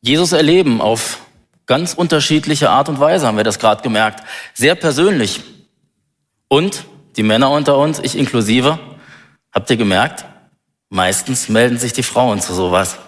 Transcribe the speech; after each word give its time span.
Jesus 0.00 0.32
erleben 0.32 0.80
auf 0.80 1.20
ganz 1.66 1.94
unterschiedliche 1.94 2.70
Art 2.70 2.88
und 2.88 3.00
Weise, 3.00 3.26
haben 3.26 3.36
wir 3.36 3.44
das 3.44 3.58
gerade 3.58 3.82
gemerkt. 3.82 4.24
Sehr 4.54 4.74
persönlich. 4.74 5.40
Und 6.48 6.84
die 7.16 7.22
Männer 7.22 7.50
unter 7.50 7.78
uns, 7.78 7.98
ich 8.00 8.16
inklusive, 8.16 8.78
habt 9.52 9.70
ihr 9.70 9.76
gemerkt, 9.76 10.24
meistens 10.88 11.48
melden 11.48 11.78
sich 11.78 11.92
die 11.92 12.02
Frauen 12.02 12.40
zu 12.40 12.54
sowas. 12.54 12.98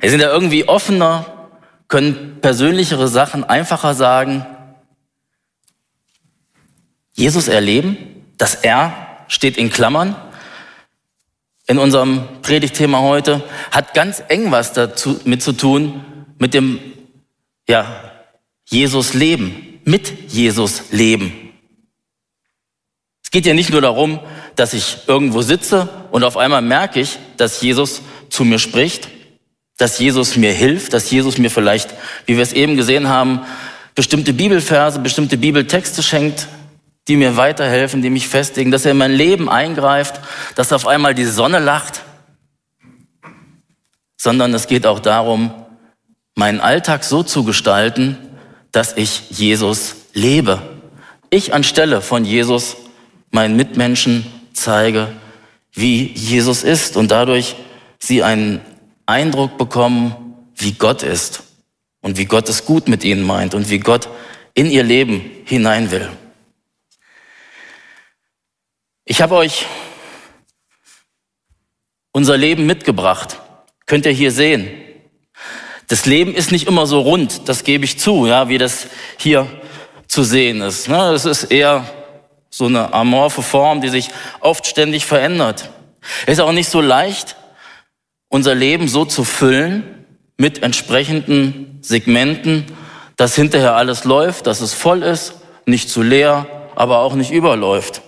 Wir 0.00 0.10
sind 0.10 0.20
ja 0.20 0.30
irgendwie 0.30 0.68
offener, 0.68 1.48
können 1.88 2.40
persönlichere 2.40 3.08
Sachen 3.08 3.44
einfacher 3.44 3.94
sagen. 3.94 4.44
Jesus 7.14 7.48
erleben, 7.48 7.96
dass 8.36 8.54
er 8.54 8.92
steht 9.28 9.56
in 9.56 9.70
Klammern 9.70 10.14
in 11.68 11.78
unserem 11.78 12.22
Predigtthema 12.42 13.00
heute, 13.00 13.44
hat 13.70 13.94
ganz 13.94 14.22
eng 14.28 14.50
was 14.50 14.72
dazu 14.72 15.20
mit 15.24 15.42
zu 15.42 15.52
tun 15.52 16.02
mit 16.38 16.54
dem, 16.54 16.80
ja, 17.68 18.12
Jesus 18.64 19.14
leben, 19.14 19.80
mit 19.84 20.30
Jesus 20.32 20.84
leben. 20.90 21.32
Es 23.22 23.30
geht 23.30 23.44
ja 23.44 23.52
nicht 23.52 23.70
nur 23.70 23.82
darum, 23.82 24.20
dass 24.56 24.72
ich 24.72 24.98
irgendwo 25.06 25.42
sitze 25.42 25.88
und 26.10 26.24
auf 26.24 26.36
einmal 26.36 26.62
merke 26.62 27.00
ich, 27.00 27.18
dass 27.36 27.60
Jesus 27.60 28.00
zu 28.30 28.44
mir 28.44 28.58
spricht, 28.58 29.08
dass 29.76 29.98
Jesus 29.98 30.36
mir 30.36 30.52
hilft, 30.52 30.94
dass 30.94 31.10
Jesus 31.10 31.36
mir 31.36 31.50
vielleicht, 31.50 31.94
wie 32.26 32.36
wir 32.36 32.42
es 32.42 32.54
eben 32.54 32.76
gesehen 32.76 33.08
haben, 33.08 33.40
bestimmte 33.94 34.32
Bibelverse, 34.32 35.00
bestimmte 35.00 35.36
Bibeltexte 35.36 36.02
schenkt, 36.02 36.48
die 37.08 37.16
mir 37.16 37.36
weiterhelfen, 37.36 38.02
die 38.02 38.10
mich 38.10 38.28
festigen, 38.28 38.70
dass 38.70 38.84
er 38.84 38.92
in 38.92 38.98
mein 38.98 39.12
Leben 39.12 39.48
eingreift, 39.48 40.20
dass 40.54 40.72
auf 40.72 40.86
einmal 40.86 41.14
die 41.14 41.24
Sonne 41.24 41.58
lacht, 41.58 42.02
sondern 44.16 44.52
es 44.52 44.66
geht 44.66 44.86
auch 44.86 45.00
darum, 45.00 45.52
meinen 46.34 46.60
Alltag 46.60 47.04
so 47.04 47.22
zu 47.22 47.44
gestalten, 47.44 48.18
dass 48.72 48.96
ich 48.96 49.30
Jesus 49.30 49.96
lebe. 50.12 50.62
Ich 51.30 51.54
anstelle 51.54 52.02
von 52.02 52.24
Jesus 52.24 52.76
meinen 53.30 53.56
Mitmenschen 53.56 54.26
zeige, 54.52 55.08
wie 55.72 56.12
Jesus 56.12 56.62
ist 56.62 56.96
und 56.96 57.10
dadurch 57.10 57.56
sie 57.98 58.22
einen 58.22 58.60
Eindruck 59.06 59.56
bekommen, 59.56 60.14
wie 60.54 60.72
Gott 60.72 61.02
ist 61.02 61.42
und 62.02 62.18
wie 62.18 62.26
Gott 62.26 62.48
es 62.48 62.66
gut 62.66 62.88
mit 62.88 63.04
ihnen 63.04 63.22
meint 63.22 63.54
und 63.54 63.70
wie 63.70 63.78
Gott 63.78 64.08
in 64.54 64.66
ihr 64.66 64.82
Leben 64.82 65.22
hinein 65.44 65.90
will. 65.90 66.08
Ich 69.10 69.22
habe 69.22 69.36
euch 69.36 69.64
unser 72.12 72.36
Leben 72.36 72.66
mitgebracht. 72.66 73.40
Könnt 73.86 74.04
ihr 74.04 74.12
hier 74.12 74.30
sehen. 74.30 74.68
Das 75.86 76.04
Leben 76.04 76.34
ist 76.34 76.52
nicht 76.52 76.68
immer 76.68 76.86
so 76.86 77.00
rund, 77.00 77.48
das 77.48 77.64
gebe 77.64 77.86
ich 77.86 77.98
zu, 77.98 78.26
ja, 78.26 78.50
wie 78.50 78.58
das 78.58 78.86
hier 79.16 79.46
zu 80.08 80.24
sehen 80.24 80.60
ist. 80.60 80.88
Ne? 80.90 81.12
Es 81.14 81.24
ist 81.24 81.44
eher 81.44 81.88
so 82.50 82.66
eine 82.66 82.92
amorphe 82.92 83.40
Form, 83.40 83.80
die 83.80 83.88
sich 83.88 84.10
oft 84.40 84.66
ständig 84.66 85.06
verändert. 85.06 85.70
Es 86.26 86.34
ist 86.34 86.40
auch 86.40 86.52
nicht 86.52 86.68
so 86.68 86.82
leicht, 86.82 87.36
unser 88.28 88.54
Leben 88.54 88.88
so 88.88 89.06
zu 89.06 89.24
füllen 89.24 90.04
mit 90.36 90.62
entsprechenden 90.62 91.78
Segmenten, 91.80 92.66
dass 93.16 93.34
hinterher 93.34 93.74
alles 93.74 94.04
läuft, 94.04 94.46
dass 94.46 94.60
es 94.60 94.74
voll 94.74 95.02
ist, 95.02 95.32
nicht 95.64 95.88
zu 95.88 96.02
leer, 96.02 96.46
aber 96.76 96.98
auch 96.98 97.14
nicht 97.14 97.30
überläuft. 97.30 98.02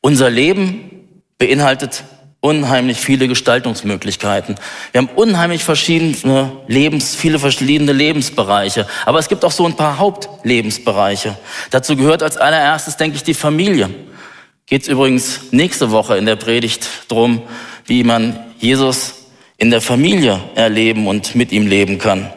Unser 0.00 0.30
Leben 0.30 1.08
beinhaltet 1.38 2.04
unheimlich 2.40 2.98
viele 2.98 3.28
Gestaltungsmöglichkeiten. 3.28 4.56
Wir 4.90 5.00
haben 5.00 5.10
unheimlich 5.14 5.62
verschiedene 5.62 6.50
Lebens, 6.66 7.14
viele 7.14 7.38
verschiedene 7.38 7.92
Lebensbereiche. 7.92 8.86
Aber 9.06 9.20
es 9.20 9.28
gibt 9.28 9.44
auch 9.44 9.52
so 9.52 9.64
ein 9.64 9.76
paar 9.76 9.98
Hauptlebensbereiche. 9.98 11.38
Dazu 11.70 11.94
gehört 11.94 12.22
als 12.24 12.36
allererstes, 12.36 12.96
denke 12.96 13.16
ich, 13.16 13.22
die 13.22 13.34
Familie. 13.34 13.90
Geht 14.66 14.82
es 14.82 14.88
übrigens 14.88 15.52
nächste 15.52 15.92
Woche 15.92 16.16
in 16.16 16.26
der 16.26 16.34
Predigt 16.34 16.88
drum, 17.06 17.42
wie 17.86 18.02
man 18.02 18.38
Jesus 18.58 19.14
in 19.56 19.70
der 19.70 19.80
Familie 19.80 20.40
erleben 20.56 21.06
und 21.06 21.36
mit 21.36 21.52
ihm 21.52 21.68
leben 21.68 21.98
kann. 21.98 22.32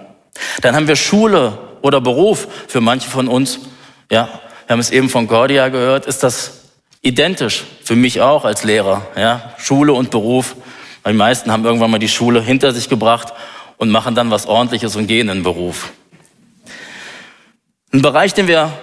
Dann 0.62 0.76
haben 0.76 0.88
wir 0.88 0.96
Schule 0.96 1.58
oder 1.82 2.00
Beruf. 2.00 2.48
Für 2.68 2.82
manche 2.82 3.10
von 3.10 3.28
uns, 3.28 3.60
ja, 4.12 4.30
wir 4.68 4.74
haben 4.74 4.80
es 4.80 4.92
eben 4.92 5.10
von 5.10 5.28
Cordia 5.28 5.70
gehört, 5.70 6.06
ist 6.06 6.22
das 6.22 6.65
identisch 7.06 7.64
für 7.84 7.96
mich 7.96 8.20
auch 8.22 8.46
als 8.46 8.64
Lehrer. 8.64 9.06
Ja? 9.16 9.54
Schule 9.58 9.94
und 9.94 10.10
Beruf. 10.10 10.56
Die 11.08 11.14
meisten 11.14 11.52
haben 11.52 11.64
irgendwann 11.64 11.92
mal 11.92 12.00
die 12.00 12.10
Schule 12.10 12.42
hinter 12.42 12.74
sich 12.74 12.90
gebracht 12.90 13.32
und 13.78 13.92
machen 13.92 14.16
dann 14.16 14.32
was 14.32 14.48
Ordentliches 14.48 14.96
und 14.96 15.06
gehen 15.06 15.30
in 15.30 15.38
den 15.38 15.44
Beruf. 15.44 15.92
Ein 17.94 18.02
Bereich, 18.02 18.34
den 18.34 18.48
wir 18.48 18.74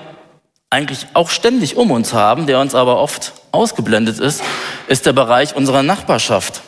eigentlich 0.70 1.06
auch 1.14 1.30
ständig 1.30 1.76
um 1.76 1.90
uns 1.90 2.14
haben, 2.14 2.46
der 2.46 2.60
uns 2.60 2.76
aber 2.76 2.98
oft 2.98 3.32
ausgeblendet 3.50 4.20
ist, 4.20 4.42
ist 4.86 5.04
der 5.04 5.12
Bereich 5.12 5.56
unserer 5.56 5.82
Nachbarschaft. 5.82 6.62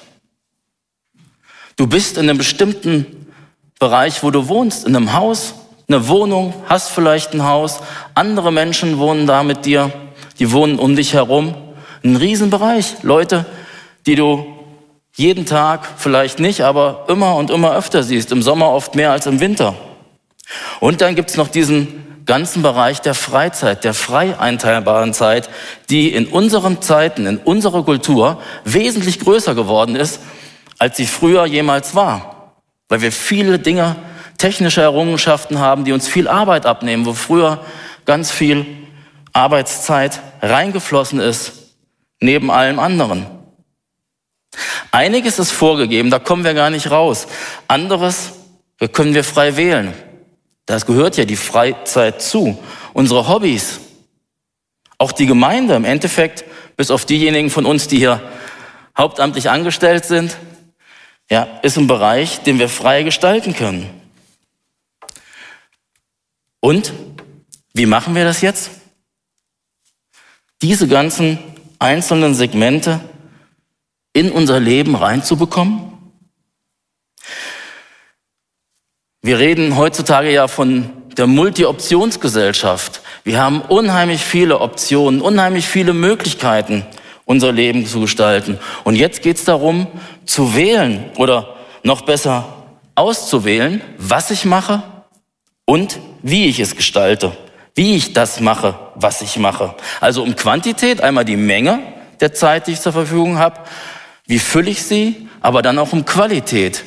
Du 1.77 1.87
bist 1.87 2.19
in 2.19 2.29
einem 2.29 2.39
bestimmten 2.39 3.33
Bereich, 3.79 4.23
wo 4.23 4.31
du 4.31 4.49
wohnst, 4.49 4.87
in 4.87 4.97
einem 4.97 5.13
Haus, 5.15 5.55
eine 5.89 6.09
Wohnung, 6.09 6.53
hast 6.69 6.91
vielleicht 6.91 7.33
ein 7.33 7.45
Haus, 7.45 7.81
andere 8.15 8.53
Menschen 8.53 8.99
wohnen 8.99 9.27
da 9.27 9.43
mit 9.43 9.65
dir 9.65 9.93
die 10.39 10.53
wohnen 10.53 10.79
um 10.79 10.97
dich 10.97 11.15
herum. 11.15 11.55
Ein 12.03 12.17
Riesenbereich. 12.17 13.03
Leute, 13.03 13.47
die 14.07 14.15
du 14.15 14.47
jeden 15.17 15.47
Tag 15.47 15.89
vielleicht 15.97 16.41
nicht, 16.41 16.63
aber 16.63 17.05
immer 17.09 17.37
und 17.37 17.51
immer 17.51 17.75
öfter 17.75 18.03
siehst. 18.03 18.33
Im 18.33 18.43
Sommer 18.43 18.71
oft 18.71 18.95
mehr 18.95 19.13
als 19.13 19.27
im 19.27 19.41
Winter. 19.41 19.75
Und 20.81 21.01
dann 21.01 21.15
gibt's 21.15 21.37
noch 21.37 21.49
diesen 21.49 22.05
ganzen 22.27 22.63
Bereich 22.63 23.01
der 23.01 23.15
Freizeit, 23.15 23.85
der 23.85 23.95
frei 23.95 24.39
einteilbaren 24.39 25.13
Zeit, 25.13 25.51
die 25.91 26.13
in 26.13 26.27
unseren 26.27 26.81
Zeiten, 26.81 27.27
in 27.27 27.39
unserer 27.39 27.85
Kultur 27.85 28.41
wesentlich 28.65 29.21
größer 29.21 29.55
geworden 29.55 29.95
ist, 29.95 30.21
als 30.79 30.97
sie 30.97 31.07
früher 31.07 31.47
jemals 31.47 31.95
war. 31.95 32.55
Weil 32.89 33.03
wir 33.03 33.13
viele 33.13 33.59
Dinge, 33.59 33.97
technische 34.39 34.81
Errungenschaften 34.81 35.59
haben, 35.59 35.85
die 35.85 35.93
uns 35.93 36.09
viel 36.09 36.29
Arbeit 36.29 36.67
abnehmen, 36.67 37.07
wo 37.07 37.13
früher 37.13 37.61
ganz 38.05 38.31
viel 38.31 38.67
Arbeitszeit 39.35 40.23
reingeflossen 40.41 41.21
ist, 41.21 41.53
neben 42.21 42.51
allem 42.51 42.79
anderen. 42.79 43.27
Einiges 44.93 45.39
ist 45.39 45.51
vorgegeben, 45.51 46.11
da 46.11 46.19
kommen 46.19 46.45
wir 46.45 46.55
gar 46.55 46.71
nicht 46.71 46.91
raus. 46.91 47.27
Anderes 47.69 48.33
können 48.93 49.15
wir 49.15 49.25
frei 49.25 49.57
wählen. 49.57 49.93
Das 50.67 50.87
gehört 50.87 51.17
ja 51.17 51.25
die 51.25 51.37
Freizeit 51.37 52.23
zu. 52.23 52.59
Unsere 52.93 53.29
Hobbys, 53.29 53.81
auch 54.99 55.13
die 55.13 55.27
Gemeinde 55.27 55.75
im 55.75 55.85
Endeffekt, 55.85 56.45
bis 56.77 56.91
auf 56.91 57.05
diejenigen 57.05 57.51
von 57.51 57.67
uns, 57.67 57.89
die 57.89 57.99
hier 57.99 58.23
hauptamtlich 58.97 59.51
angestellt 59.51 60.05
sind, 60.05 60.37
ja, 61.29 61.49
ist 61.63 61.77
ein 61.77 61.89
Bereich, 61.89 62.41
den 62.43 62.59
wir 62.59 62.69
frei 62.69 63.03
gestalten 63.03 63.55
können. 63.55 63.91
Und 66.61 66.93
wie 67.73 67.87
machen 67.87 68.15
wir 68.15 68.25
das 68.25 68.41
jetzt? 68.41 68.71
Diese 70.63 70.89
ganzen 70.89 71.39
einzelnen 71.79 72.35
Segmente 72.35 73.01
in 74.13 74.31
unser 74.31 74.61
Leben 74.61 74.95
reinzubekommen? 74.95 75.93
Wir 79.23 79.39
reden 79.39 79.77
heutzutage 79.77 80.31
ja 80.33 80.49
von 80.49 80.91
der 81.17 81.27
Multi-Optionsgesellschaft. 81.27 83.01
Wir 83.25 83.41
haben 83.41 83.63
unheimlich 83.63 84.23
viele 84.23 84.61
Optionen, 84.61 85.21
unheimlich 85.21 85.67
viele 85.67 85.95
Möglichkeiten, 85.95 86.85
unser 87.25 87.53
Leben 87.53 87.87
zu 87.87 88.01
gestalten. 88.01 88.59
Und 88.85 88.97
jetzt 88.97 89.23
geht 89.23 89.37
es 89.37 89.45
darum, 89.45 89.87
zu 90.27 90.55
wählen 90.55 91.11
oder 91.17 91.57
noch 91.83 92.03
besser 92.03 92.67
auszuwählen, 92.95 93.81
was 93.99 94.31
ich 94.31 94.45
mache 94.45 94.83
und 95.65 95.99
wie 96.23 96.47
ich 96.47 96.61
es 96.61 96.77
gestalte 96.77 97.33
wie 97.75 97.97
ich 97.97 98.13
das 98.13 98.41
mache, 98.41 98.79
was 98.95 99.21
ich 99.23 99.37
mache. 99.39 99.75
Also 100.01 100.23
um 100.23 100.37
Quantität, 100.37 101.01
einmal 101.01 101.25
die 101.25 101.37
Menge 101.37 101.81
der 102.21 102.33
Zeit, 102.33 102.67
die 102.67 102.73
ich 102.73 102.81
zur 102.81 102.93
Verfügung 102.93 103.39
habe, 103.39 103.61
wie 104.27 104.39
fülle 104.39 104.71
ich 104.71 104.83
sie, 104.83 105.29
aber 105.41 105.61
dann 105.61 105.79
auch 105.79 105.93
um 105.93 106.05
Qualität. 106.05 106.85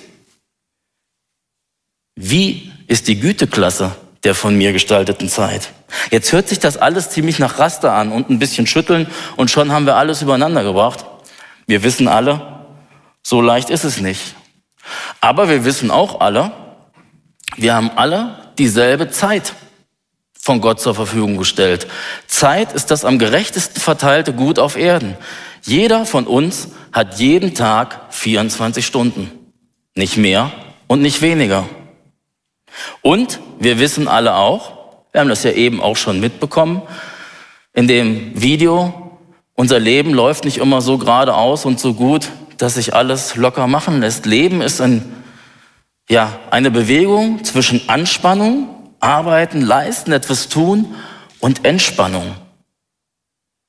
Wie 2.16 2.72
ist 2.88 3.08
die 3.08 3.20
Güteklasse 3.20 3.96
der 4.24 4.34
von 4.34 4.58
mir 4.58 4.74
gestalteten 4.74 5.30
Zeit? 5.30 5.70
Jetzt 6.10 6.32
hört 6.32 6.48
sich 6.48 6.60
das 6.60 6.78
alles 6.78 7.10
ziemlich 7.10 7.38
nach 7.38 7.60
Raster 7.60 7.94
an 7.94 8.12
und 8.12 8.30
ein 8.30 8.40
bisschen 8.40 8.66
schütteln 8.66 9.08
und 9.36 9.52
schon 9.52 9.72
haben 9.72 9.86
wir 9.86 9.96
alles 9.96 10.22
übereinander 10.22 10.64
gebracht. 10.64 11.06
Wir 11.68 11.84
wissen 11.84 12.08
alle, 12.08 12.66
so 13.22 13.42
leicht 13.42 13.70
ist 13.70 13.84
es 13.84 14.00
nicht. 14.00 14.36
Aber 15.20 15.50
wir 15.50 15.66
wissen 15.66 15.92
auch 15.92 16.22
alle, 16.22 16.52
wir 17.58 17.76
haben 17.76 17.92
alle 17.96 18.52
dieselbe 18.58 19.10
Zeit 19.10 19.54
von 20.48 20.62
Gott 20.62 20.80
zur 20.80 20.96
Verfügung 20.96 21.36
gestellt. 21.36 21.88
Zeit 22.26 22.72
ist 22.72 22.90
das 22.90 23.04
am 23.04 23.20
gerechtesten 23.20 23.82
verteilte 23.82 24.32
Gut 24.32 24.60
auf 24.60 24.78
Erden. 24.78 25.18
Jeder 25.62 26.06
von 26.06 26.26
uns 26.26 26.70
hat 26.94 27.20
jeden 27.20 27.54
Tag 27.54 28.00
24 28.12 28.86
Stunden. 28.86 29.30
Nicht 29.94 30.16
mehr 30.16 30.54
und 30.88 31.02
nicht 31.02 31.22
weniger. 31.22 31.68
Und 33.02 33.42
wir 33.60 33.78
wissen 33.78 34.08
alle 34.08 34.36
auch, 34.36 34.72
wir 35.12 35.20
haben 35.20 35.28
das 35.28 35.44
ja 35.44 35.52
eben 35.52 35.82
auch 35.82 35.98
schon 35.98 36.22
mitbekommen, 36.22 36.82
in 37.74 37.90
dem 37.90 38.32
Video, 38.42 39.18
unser 39.54 39.82
Leben 39.82 40.14
läuft 40.14 40.46
nicht 40.46 40.60
immer 40.60 40.80
so 40.80 40.98
geradeaus 40.98 41.66
und 41.66 41.78
so 41.78 41.94
gut, 41.94 42.30
dass 42.58 42.76
sich 42.76 42.94
alles 42.94 43.36
locker 43.36 43.68
machen 43.68 44.00
lässt. 44.00 44.26
Leben 44.26 44.62
ist 44.62 44.80
ein, 44.80 45.04
ja, 46.10 46.40
eine 46.52 46.72
Bewegung 46.72 47.44
zwischen 47.44 47.90
Anspannung, 47.90 48.77
Arbeiten, 49.00 49.62
Leisten, 49.62 50.12
etwas 50.12 50.50
tun 50.50 50.96
und 51.40 51.66
Entspannung. 51.66 52.36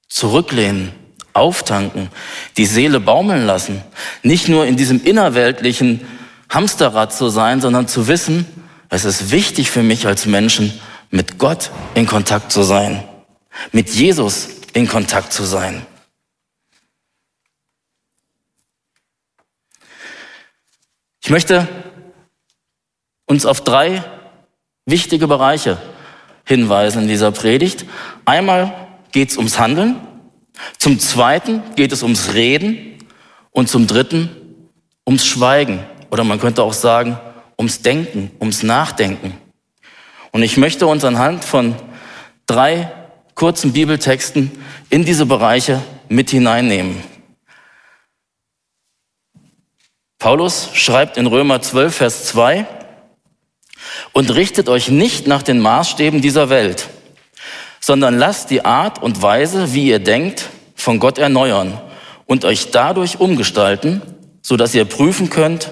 Zurücklehnen, 0.09 0.93
auftanken, 1.35 2.11
die 2.57 2.67
Seele 2.67 3.01
baumeln 3.01 3.47
lassen. 3.47 3.83
Nicht 4.23 4.49
nur 4.49 4.67
in 4.67 4.77
diesem 4.77 5.05
innerweltlichen 5.05 6.07
Hamsterrad 6.49 7.13
zu 7.13 7.29
sein, 7.29 7.61
sondern 7.61 7.89
zu 7.89 8.09
wissen, 8.09 8.47
es 8.89 9.05
ist 9.05 9.31
wichtig 9.31 9.71
für 9.71 9.83
mich 9.83 10.07
als 10.07 10.27
Menschen, 10.27 10.81
mit 11.11 11.39
Gott 11.39 11.71
in 11.95 12.07
Kontakt 12.07 12.53
zu 12.53 12.63
sein, 12.63 13.05
mit 13.73 13.89
Jesus 13.91 14.49
in 14.73 14.89
Kontakt 14.89 15.33
zu 15.33 15.45
sein. 15.45 15.87
Ich 21.21 21.31
möchte 21.31 21.69
uns 23.27 23.45
auf 23.45 23.63
drei 23.63 24.03
wichtige 24.89 25.27
Bereiche 25.27 25.79
hinweisen 26.45 27.03
in 27.03 27.09
dieser 27.09 27.31
Predigt. 27.31 27.85
Einmal 28.25 28.73
geht 29.13 29.31
es 29.31 29.37
ums 29.37 29.59
Handeln, 29.59 29.97
zum 30.79 30.99
Zweiten 30.99 31.63
geht 31.77 31.93
es 31.93 32.03
ums 32.03 32.35
Reden 32.35 32.99
und 33.51 33.69
zum 33.69 33.87
Dritten 33.87 34.31
ums 35.07 35.27
Schweigen 35.27 35.85
oder 36.11 36.25
man 36.25 36.41
könnte 36.41 36.63
auch 36.63 36.73
sagen 36.73 37.19
ums 37.59 37.83
Denken, 37.83 38.31
ums 38.41 38.63
Nachdenken. 38.63 39.35
Und 40.33 40.43
ich 40.43 40.57
möchte 40.57 40.87
uns 40.87 41.05
anhand 41.05 41.45
von 41.45 41.75
drei 42.47 42.91
kurzen 43.35 43.73
Bibeltexten 43.73 44.51
in 44.91 45.05
diese 45.05 45.27
Bereiche 45.27 45.83
mit 46.09 46.31
hineinnehmen. 46.31 47.03
Paulus 50.19 50.71
schreibt 50.73 51.17
in 51.17 51.27
Römer 51.27 51.61
12, 51.63 51.95
Vers 51.95 52.25
2, 52.27 52.67
und 54.13 54.35
richtet 54.35 54.69
euch 54.69 54.89
nicht 54.89 55.27
nach 55.27 55.43
den 55.43 55.61
Maßstäben 55.61 56.21
dieser 56.21 56.51
Welt, 56.51 56.89
sondern 57.81 58.19
lasst 58.19 58.51
die 58.51 58.65
Art 58.65 59.03
und 59.03 59.23
Weise, 59.23 59.73
wie 59.75 59.89
ihr 59.89 59.99
denkt, 59.99 60.49
von 60.75 60.99
Gott 60.99 61.19
erneuern 61.19 61.81
und 62.27 62.45
euch 62.45 62.71
dadurch 62.71 63.21
umgestalten, 63.21 64.03
so 64.43 64.57
dass 64.57 64.75
ihr 64.75 64.85
prüfen 64.85 65.31
könnt, 65.31 65.71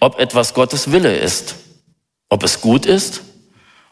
ob 0.00 0.18
etwas 0.18 0.54
Gottes 0.54 0.92
Wille 0.92 1.16
ist, 1.16 1.56
ob 2.28 2.42
es 2.42 2.60
gut 2.60 2.86
ist, 2.86 3.22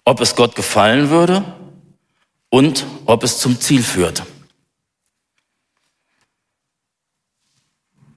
ob 0.05 0.21
es 0.21 0.35
Gott 0.37 0.55
gefallen 0.55 1.11
würde 1.11 1.45
und 2.51 2.87
ob 3.07 3.23
es 3.25 3.39
zum 3.39 3.61
Ziel 3.61 3.83
führt. 3.83 4.23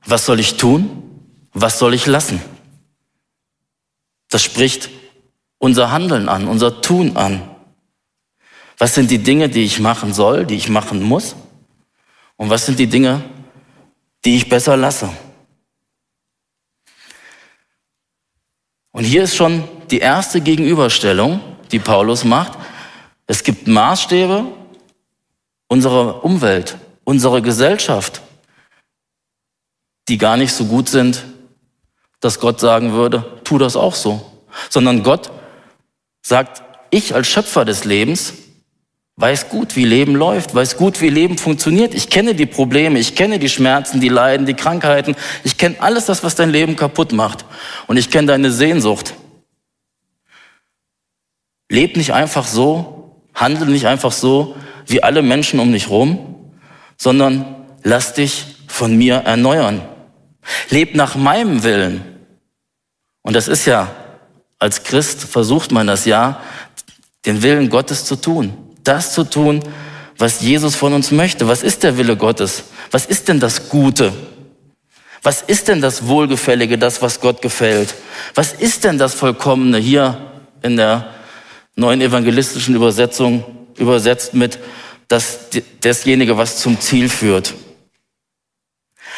Was 0.05 0.25
soll 0.25 0.39
ich 0.39 0.57
tun? 0.57 1.01
Was 1.53 1.79
soll 1.79 1.93
ich 1.93 2.05
lassen? 2.05 2.41
Das 4.29 4.43
spricht 4.43 4.89
unser 5.65 5.91
Handeln 5.91 6.29
an, 6.29 6.47
unser 6.47 6.81
Tun 6.81 7.17
an. 7.17 7.41
Was 8.77 8.95
sind 8.95 9.11
die 9.11 9.23
Dinge, 9.23 9.49
die 9.49 9.63
ich 9.63 9.79
machen 9.79 10.13
soll, 10.13 10.45
die 10.45 10.55
ich 10.55 10.69
machen 10.69 11.03
muss? 11.03 11.35
Und 12.37 12.49
was 12.49 12.65
sind 12.65 12.79
die 12.79 12.87
Dinge, 12.87 13.23
die 14.23 14.35
ich 14.35 14.47
besser 14.47 14.77
lasse? 14.77 15.09
Und 18.91 19.03
hier 19.03 19.23
ist 19.23 19.35
schon 19.35 19.63
die 19.91 19.99
erste 19.99 20.39
Gegenüberstellung, 20.39 21.41
die 21.71 21.79
Paulus 21.79 22.23
macht. 22.23 22.57
Es 23.27 23.43
gibt 23.43 23.67
Maßstäbe 23.67 24.45
unserer 25.67 26.23
Umwelt, 26.23 26.77
unserer 27.03 27.41
Gesellschaft, 27.41 28.21
die 30.07 30.17
gar 30.17 30.37
nicht 30.37 30.53
so 30.53 30.65
gut 30.65 30.87
sind 30.87 31.25
dass 32.25 32.39
Gott 32.39 32.59
sagen 32.59 32.93
würde, 32.93 33.23
tu 33.43 33.59
das 33.59 33.75
auch 33.75 33.93
so, 33.93 34.19
sondern 34.71 35.03
Gott 35.03 35.29
sagt, 36.25 36.63
ich 36.89 37.13
als 37.13 37.27
Schöpfer 37.27 37.65
des 37.65 37.85
Lebens 37.85 38.33
weiß 39.17 39.49
gut, 39.49 39.75
wie 39.75 39.85
Leben 39.85 40.15
läuft, 40.15 40.55
weiß 40.55 40.75
gut, 40.75 40.99
wie 40.99 41.09
Leben 41.09 41.37
funktioniert. 41.37 41.93
Ich 41.93 42.09
kenne 42.09 42.33
die 42.33 42.47
Probleme, 42.47 42.97
ich 42.97 43.15
kenne 43.15 43.37
die 43.37 43.47
Schmerzen, 43.47 44.01
die 44.01 44.09
Leiden, 44.09 44.47
die 44.47 44.55
Krankheiten. 44.55 45.15
Ich 45.43 45.57
kenne 45.57 45.75
alles 45.79 46.07
das, 46.07 46.23
was 46.23 46.33
dein 46.33 46.49
Leben 46.49 46.75
kaputt 46.75 47.11
macht. 47.11 47.45
Und 47.85 47.97
ich 47.97 48.09
kenne 48.09 48.27
deine 48.27 48.51
Sehnsucht. 48.51 49.13
Leb 51.69 51.95
nicht 51.95 52.13
einfach 52.13 52.47
so, 52.47 53.21
handle 53.35 53.67
nicht 53.67 53.85
einfach 53.85 54.11
so 54.11 54.55
wie 54.87 55.03
alle 55.03 55.21
Menschen 55.21 55.59
um 55.59 55.71
dich 55.71 55.89
rum, 55.89 56.51
sondern 56.97 57.67
lass 57.83 58.13
dich 58.13 58.45
von 58.67 58.97
mir 58.97 59.17
erneuern. 59.17 59.81
Leb 60.69 60.95
nach 60.95 61.15
meinem 61.15 61.63
Willen. 61.63 62.03
Und 63.21 63.35
das 63.35 63.47
ist 63.47 63.65
ja, 63.65 63.91
als 64.59 64.83
Christ 64.83 65.21
versucht 65.21 65.71
man 65.71 65.87
das 65.87 66.05
ja, 66.05 66.41
den 67.25 67.41
Willen 67.41 67.69
Gottes 67.69 68.05
zu 68.05 68.15
tun. 68.15 68.53
Das 68.83 69.13
zu 69.13 69.23
tun, 69.23 69.61
was 70.17 70.41
Jesus 70.41 70.75
von 70.75 70.93
uns 70.93 71.11
möchte. 71.11 71.47
Was 71.47 71.63
ist 71.63 71.83
der 71.83 71.97
Wille 71.97 72.15
Gottes? 72.15 72.65
Was 72.91 73.05
ist 73.05 73.27
denn 73.27 73.39
das 73.39 73.69
Gute? 73.69 74.13
Was 75.23 75.41
ist 75.41 75.67
denn 75.67 75.81
das 75.81 76.07
Wohlgefällige, 76.07 76.77
das, 76.77 77.01
was 77.01 77.19
Gott 77.19 77.41
gefällt? 77.41 77.95
Was 78.35 78.53
ist 78.53 78.83
denn 78.83 78.97
das 78.97 79.15
Vollkommene 79.15 79.79
hier 79.79 80.31
in 80.61 80.77
der 80.77 81.09
neuen 81.75 82.01
evangelistischen 82.01 82.75
Übersetzung 82.75 83.43
übersetzt 83.77 84.33
mit 84.35 84.59
das, 85.07 85.39
dasjenige, 85.81 86.37
was 86.37 86.57
zum 86.57 86.79
Ziel 86.79 87.09
führt? 87.09 87.55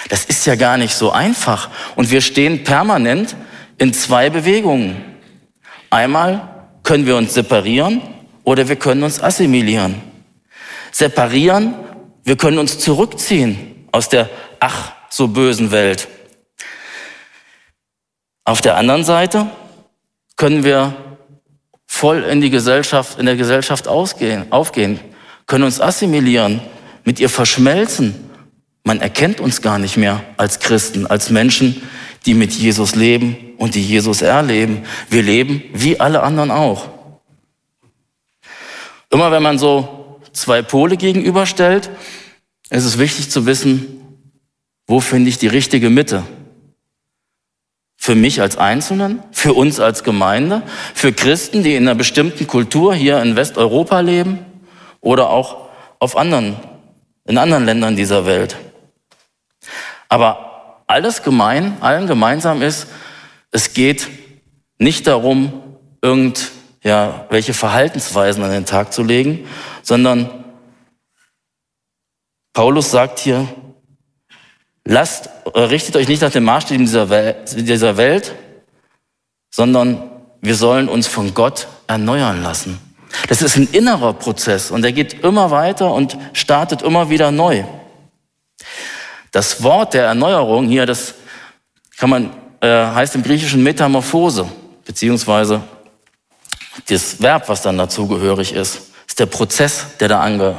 Das 0.10 0.24
ist 0.26 0.46
ja 0.46 0.56
gar 0.56 0.78
nicht 0.78 0.94
so 0.94 1.12
einfach. 1.12 1.70
Und 1.96 2.10
wir 2.10 2.22
stehen 2.22 2.64
permanent 2.64 3.36
in 3.78 3.94
zwei 3.94 4.30
Bewegungen. 4.30 5.17
Einmal 5.89 6.48
können 6.84 7.06
wir 7.06 7.15
uns 7.15 7.34
separieren 7.34 8.01
oder 8.44 8.67
wir 8.67 8.75
können 8.75 9.03
uns 9.03 9.22
assimilieren. 9.22 10.01
Separieren, 10.91 11.75
wir 12.24 12.38
können 12.38 12.60
uns 12.60 12.79
zurückziehen 12.79 13.88
aus 13.91 14.10
der 14.10 14.29
ach 14.60 14.94
so 15.10 15.27
bösen 15.27 15.72
Welt. 15.72 16.08
Auf 18.44 18.62
der 18.62 18.77
anderen 18.77 19.03
Seite 19.03 19.48
können 20.36 20.63
wir 20.63 20.96
voll 21.86 22.24
in 22.24 22.41
die 22.41 22.50
Gesellschaft, 22.50 23.20
in 23.20 23.25
der 23.25 23.36
Gesellschaft 23.36 23.88
ausgehen, 23.88 24.51
aufgehen, 24.51 25.00
können 25.46 25.63
uns 25.63 25.82
assimilieren, 25.82 26.62
mit 27.03 27.20
ihr 27.20 27.29
verschmelzen. 27.29 28.29
Man 28.84 29.01
erkennt 29.01 29.39
uns 29.39 29.62
gar 29.62 29.79
nicht 29.79 29.98
mehr 29.98 30.24
als 30.38 30.60
Christen, 30.60 31.08
als 31.08 31.29
Menschen, 31.29 31.82
die 32.28 32.34
mit 32.34 32.54
Jesus 32.54 32.94
leben 32.94 33.54
und 33.58 33.74
die 33.74 33.82
Jesus 33.82 34.22
erleben. 34.22 34.84
Wir 35.10 35.24
leben 35.24 35.64
wie 35.74 36.00
alle 36.00 36.22
anderen 36.22 36.52
auch. 36.52 36.90
Immer 39.10 39.32
wenn 39.32 39.42
man 39.42 39.58
so 39.58 40.20
zwei 40.34 40.62
Pole 40.62 40.98
gegenüberstellt, 40.98 41.90
ist 42.70 42.84
es 42.84 43.00
wichtig 43.00 43.32
zu 43.32 43.46
wissen, 43.46 44.02
wo 44.86 45.00
finde 45.00 45.30
ich 45.30 45.38
die 45.38 45.48
richtige 45.48 45.90
Mitte? 45.90 46.24
Für 47.96 48.14
mich 48.14 48.42
als 48.42 48.58
Einzelnen, 48.58 49.24
für 49.32 49.54
uns 49.54 49.80
als 49.80 50.04
Gemeinde, 50.04 50.64
für 50.94 51.14
Christen, 51.14 51.64
die 51.64 51.76
in 51.76 51.84
einer 51.84 51.96
bestimmten 51.96 52.46
Kultur 52.46 52.94
hier 52.94 53.22
in 53.22 53.38
Westeuropa 53.38 54.02
leben 54.02 54.40
oder 55.00 55.30
auch 55.30 55.70
auf 56.00 56.18
anderen, 56.18 56.58
in 57.26 57.38
anderen 57.38 57.66
Ländern 57.66 57.96
dieser 57.96 58.26
Welt. 58.26 58.58
Aber 60.10 60.48
alles 60.88 61.22
gemein, 61.22 61.77
allen 61.82 62.08
gemeinsam 62.08 62.62
ist, 62.62 62.88
es 63.51 63.74
geht 63.74 64.08
nicht 64.77 65.06
darum, 65.08 65.77
irgend, 66.01 66.51
ja, 66.84 67.25
welche 67.29 67.53
Verhaltensweisen 67.53 68.44
an 68.44 68.51
den 68.51 68.65
Tag 68.65 68.94
zu 68.94 69.03
legen, 69.03 69.48
sondern 69.84 70.46
Paulus 72.53 72.91
sagt 72.91 73.20
hier, 73.20 73.48
lasst, 74.86 75.29
richtet 75.53 75.96
euch 75.96 76.08
nicht 76.08 76.22
nach 76.22 76.32
den 76.32 76.44
Maßstäben 76.44 76.86
dieser 76.86 77.10
Welt, 77.10 77.56
dieser 77.56 77.98
Welt, 77.98 78.34
sondern 79.50 80.10
wir 80.41 80.56
sollen 80.56 80.88
uns 80.88 81.08
von 81.08 81.34
Gott 81.34 81.67
erneuern 81.88 82.41
lassen. 82.41 82.79
Das 83.27 83.41
ist 83.41 83.58
ein 83.58 83.67
innerer 83.72 84.13
Prozess 84.13 84.72
und 84.72 84.82
der 84.82 84.91
geht 84.91 85.24
immer 85.24 85.51
weiter 85.51 85.94
und 85.94 86.17
startet 86.34 86.82
immer 86.82 87.10
wieder 87.10 87.32
neu. 87.32 87.63
Das 89.38 89.62
Wort 89.62 89.94
der 89.94 90.06
Erneuerung 90.06 90.67
hier, 90.67 90.88
das 90.88 91.13
kann 91.96 92.10
man, 92.10 92.34
äh, 92.60 92.67
heißt 92.67 93.13
im 93.13 93.22
Griechischen 93.22 93.62
Metamorphose, 93.62 94.50
beziehungsweise 94.84 95.62
das 96.89 97.22
Verb, 97.22 97.48
was 97.48 97.62
dann 97.62 97.77
dazugehörig 97.77 98.51
ist, 98.51 98.89
ist 99.06 99.20
der 99.20 99.27
Prozess, 99.27 99.96
der 100.00 100.08
da, 100.08 100.22
ange, 100.22 100.56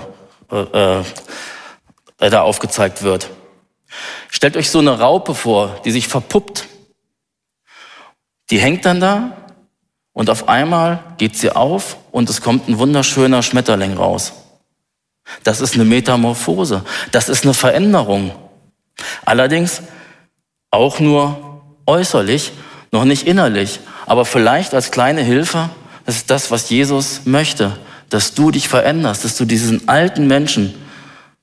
äh, 0.52 1.00
äh, 1.00 2.30
da 2.30 2.42
aufgezeigt 2.42 3.02
wird. 3.02 3.30
Stellt 4.30 4.56
euch 4.56 4.70
so 4.70 4.78
eine 4.78 4.96
Raupe 4.96 5.34
vor, 5.34 5.80
die 5.84 5.90
sich 5.90 6.06
verpuppt. 6.06 6.68
Die 8.50 8.60
hängt 8.60 8.84
dann 8.84 9.00
da 9.00 9.38
und 10.12 10.30
auf 10.30 10.48
einmal 10.48 11.02
geht 11.16 11.36
sie 11.36 11.50
auf 11.50 11.96
und 12.12 12.30
es 12.30 12.42
kommt 12.42 12.68
ein 12.68 12.78
wunderschöner 12.78 13.42
Schmetterling 13.42 13.96
raus. 13.96 14.34
Das 15.42 15.60
ist 15.60 15.74
eine 15.74 15.84
Metamorphose. 15.84 16.84
Das 17.10 17.28
ist 17.28 17.42
eine 17.42 17.54
Veränderung. 17.54 18.30
Allerdings 19.24 19.82
auch 20.70 21.00
nur 21.00 21.62
äußerlich, 21.86 22.52
noch 22.92 23.04
nicht 23.04 23.26
innerlich. 23.26 23.80
Aber 24.06 24.24
vielleicht 24.24 24.74
als 24.74 24.90
kleine 24.90 25.22
Hilfe, 25.22 25.70
das 26.06 26.16
ist 26.16 26.30
das, 26.30 26.50
was 26.50 26.70
Jesus 26.70 27.22
möchte, 27.24 27.76
dass 28.10 28.34
du 28.34 28.50
dich 28.50 28.68
veränderst, 28.68 29.24
dass 29.24 29.36
du 29.36 29.44
diesen 29.44 29.88
alten 29.88 30.26
Menschen 30.26 30.74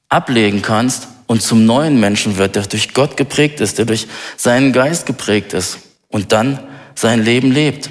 ablegen 0.10 0.62
kannst 0.62 1.08
und 1.28 1.42
zum 1.42 1.66
neuen 1.66 2.00
Menschen 2.00 2.38
wird, 2.38 2.56
der 2.56 2.64
durch 2.64 2.94
Gott 2.94 3.18
geprägt 3.18 3.62
ist, 3.62 3.78
der 3.78 3.86
durch 3.86 4.08
seinen 4.38 4.74
Geist 4.74 5.06
geprägt 5.06 5.54
ist 5.54 5.80
und 6.08 6.32
dann 6.32 6.60
sein 6.96 7.24
Leben 7.24 7.52
lebt. 7.52 7.90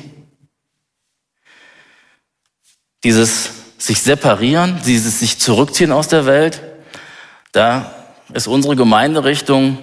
Dieses 3.03 3.51
sich 3.79 4.01
separieren, 4.01 4.81
dieses 4.87 5.21
sich 5.21 5.39
zurückziehen 5.39 5.93
aus 5.93 6.09
der 6.09 6.27
Welt, 6.27 6.63
da 7.53 8.04
ist 8.33 8.47
unsere 8.47 8.77
Gemeinderichtung 8.77 9.79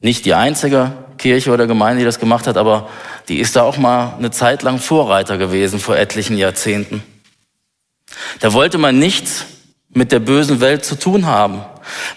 nicht 0.00 0.24
die 0.24 0.34
einzige 0.34 0.92
Kirche 1.18 1.52
oder 1.52 1.66
Gemeinde, 1.66 2.00
die 2.00 2.04
das 2.04 2.20
gemacht 2.20 2.46
hat, 2.46 2.56
aber 2.56 2.88
die 3.28 3.38
ist 3.38 3.56
da 3.56 3.62
auch 3.62 3.76
mal 3.76 4.14
eine 4.18 4.30
Zeit 4.30 4.62
lang 4.62 4.78
Vorreiter 4.78 5.38
gewesen 5.38 5.78
vor 5.78 5.96
etlichen 5.96 6.36
Jahrzehnten. 6.36 7.02
Da 8.40 8.52
wollte 8.52 8.78
man 8.78 8.98
nichts 8.98 9.46
mit 9.88 10.12
der 10.12 10.20
bösen 10.20 10.60
Welt 10.60 10.84
zu 10.84 10.98
tun 10.98 11.26
haben. 11.26 11.62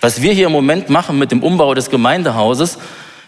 Was 0.01 0.21
wir 0.21 0.33
hier 0.33 0.47
im 0.47 0.51
Moment 0.51 0.89
machen 0.89 1.17
mit 1.17 1.31
dem 1.31 1.43
Umbau 1.43 1.73
des 1.73 1.89
Gemeindehauses, 1.89 2.77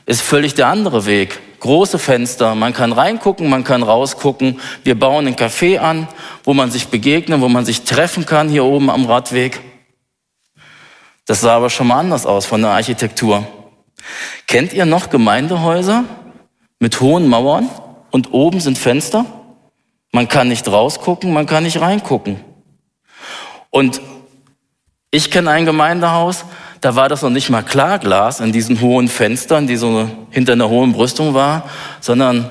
ist 0.06 0.22
völlig 0.22 0.56
der 0.56 0.68
andere 0.68 1.06
Weg. 1.06 1.40
Große 1.60 2.00
Fenster, 2.00 2.56
man 2.56 2.74
kann 2.74 2.92
reingucken, 2.92 3.50
man 3.50 3.64
kann 3.64 3.84
rausgucken. 3.84 4.60
Wir 4.84 5.00
bauen 5.00 5.28
ein 5.28 5.36
Café 5.36 5.78
an, 5.78 6.08
wo 6.44 6.54
man 6.54 6.72
sich 6.72 6.88
begegnen, 6.88 7.42
wo 7.42 7.50
man 7.50 7.66
sich 7.66 7.84
treffen 7.84 8.26
kann, 8.26 8.50
hier 8.50 8.66
oben 8.66 8.90
am 8.90 9.06
Radweg. 9.06 9.60
Das 11.26 11.42
sah 11.42 11.56
aber 11.56 11.70
schon 11.70 11.88
mal 11.88 12.00
anders 12.00 12.26
aus 12.26 12.46
von 12.46 12.62
der 12.62 12.72
Architektur. 12.72 13.46
Kennt 14.48 14.74
ihr 14.74 14.86
noch 14.86 15.10
Gemeindehäuser 15.10 16.04
mit 16.80 17.00
hohen 17.02 17.28
Mauern 17.28 17.70
und 18.10 18.34
oben 18.34 18.60
sind 18.60 18.78
Fenster? 18.78 19.26
Man 20.12 20.28
kann 20.28 20.50
nicht 20.50 20.68
rausgucken, 20.68 21.32
man 21.32 21.46
kann 21.46 21.64
nicht 21.64 21.80
reingucken. 21.80 22.44
Und 23.70 24.02
ich 25.12 25.32
kenne 25.32 25.52
ein 25.52 25.66
Gemeindehaus, 25.66 26.46
da 26.82 26.96
war 26.96 27.08
das 27.08 27.22
noch 27.22 27.30
nicht 27.30 27.50
mal 27.50 27.64
Klarglas 27.64 28.40
in 28.40 28.52
diesen 28.52 28.82
hohen 28.82 29.08
Fenstern, 29.08 29.68
die 29.68 29.78
so 29.78 30.10
hinter 30.32 30.54
einer 30.54 30.68
hohen 30.68 30.94
Brüstung 30.94 31.34
war, 31.34 31.70
sondern 32.00 32.50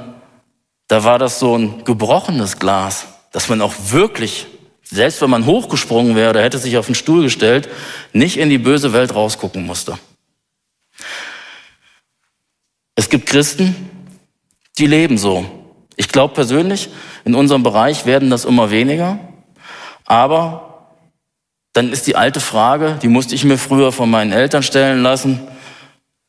da 0.87 1.05
war 1.05 1.19
das 1.19 1.39
so 1.39 1.57
ein 1.57 1.85
gebrochenes 1.85 2.59
Glas, 2.59 3.07
dass 3.33 3.49
man 3.49 3.61
auch 3.61 3.75
wirklich, 3.89 4.47
selbst 4.91 5.23
wenn 5.23 5.31
man 5.31 5.47
hochgesprungen 5.47 6.17
wäre 6.17 6.43
hätte 6.43 6.59
sich 6.59 6.77
auf 6.77 6.87
den 6.87 6.95
Stuhl 6.95 7.23
gestellt, 7.23 7.69
nicht 8.13 8.37
in 8.37 8.51
die 8.51 8.59
böse 8.59 8.93
Welt 8.93 9.15
rausgucken 9.15 9.65
musste. 9.65 9.99
Es 12.97 13.09
gibt 13.09 13.27
Christen, 13.27 13.75
die 14.79 14.87
leben 14.87 15.17
so. 15.17 15.45
Ich 15.97 16.09
glaube 16.09 16.35
persönlich, 16.35 16.89
in 17.25 17.35
unserem 17.35 17.63
Bereich 17.63 18.05
werden 18.07 18.31
das 18.31 18.45
immer 18.45 18.71
weniger, 18.71 19.19
aber 20.05 20.89
dann 21.73 21.93
ist 21.93 22.07
die 22.07 22.17
alte 22.17 22.41
Frage, 22.41 22.99
die 23.01 23.09
musste 23.09 23.35
ich 23.35 23.45
mir 23.45 23.59
früher 23.59 23.93
von 23.93 24.11
meinen 24.11 24.33
Eltern 24.33 24.63
stellen 24.63 25.03
lassen, 25.03 25.41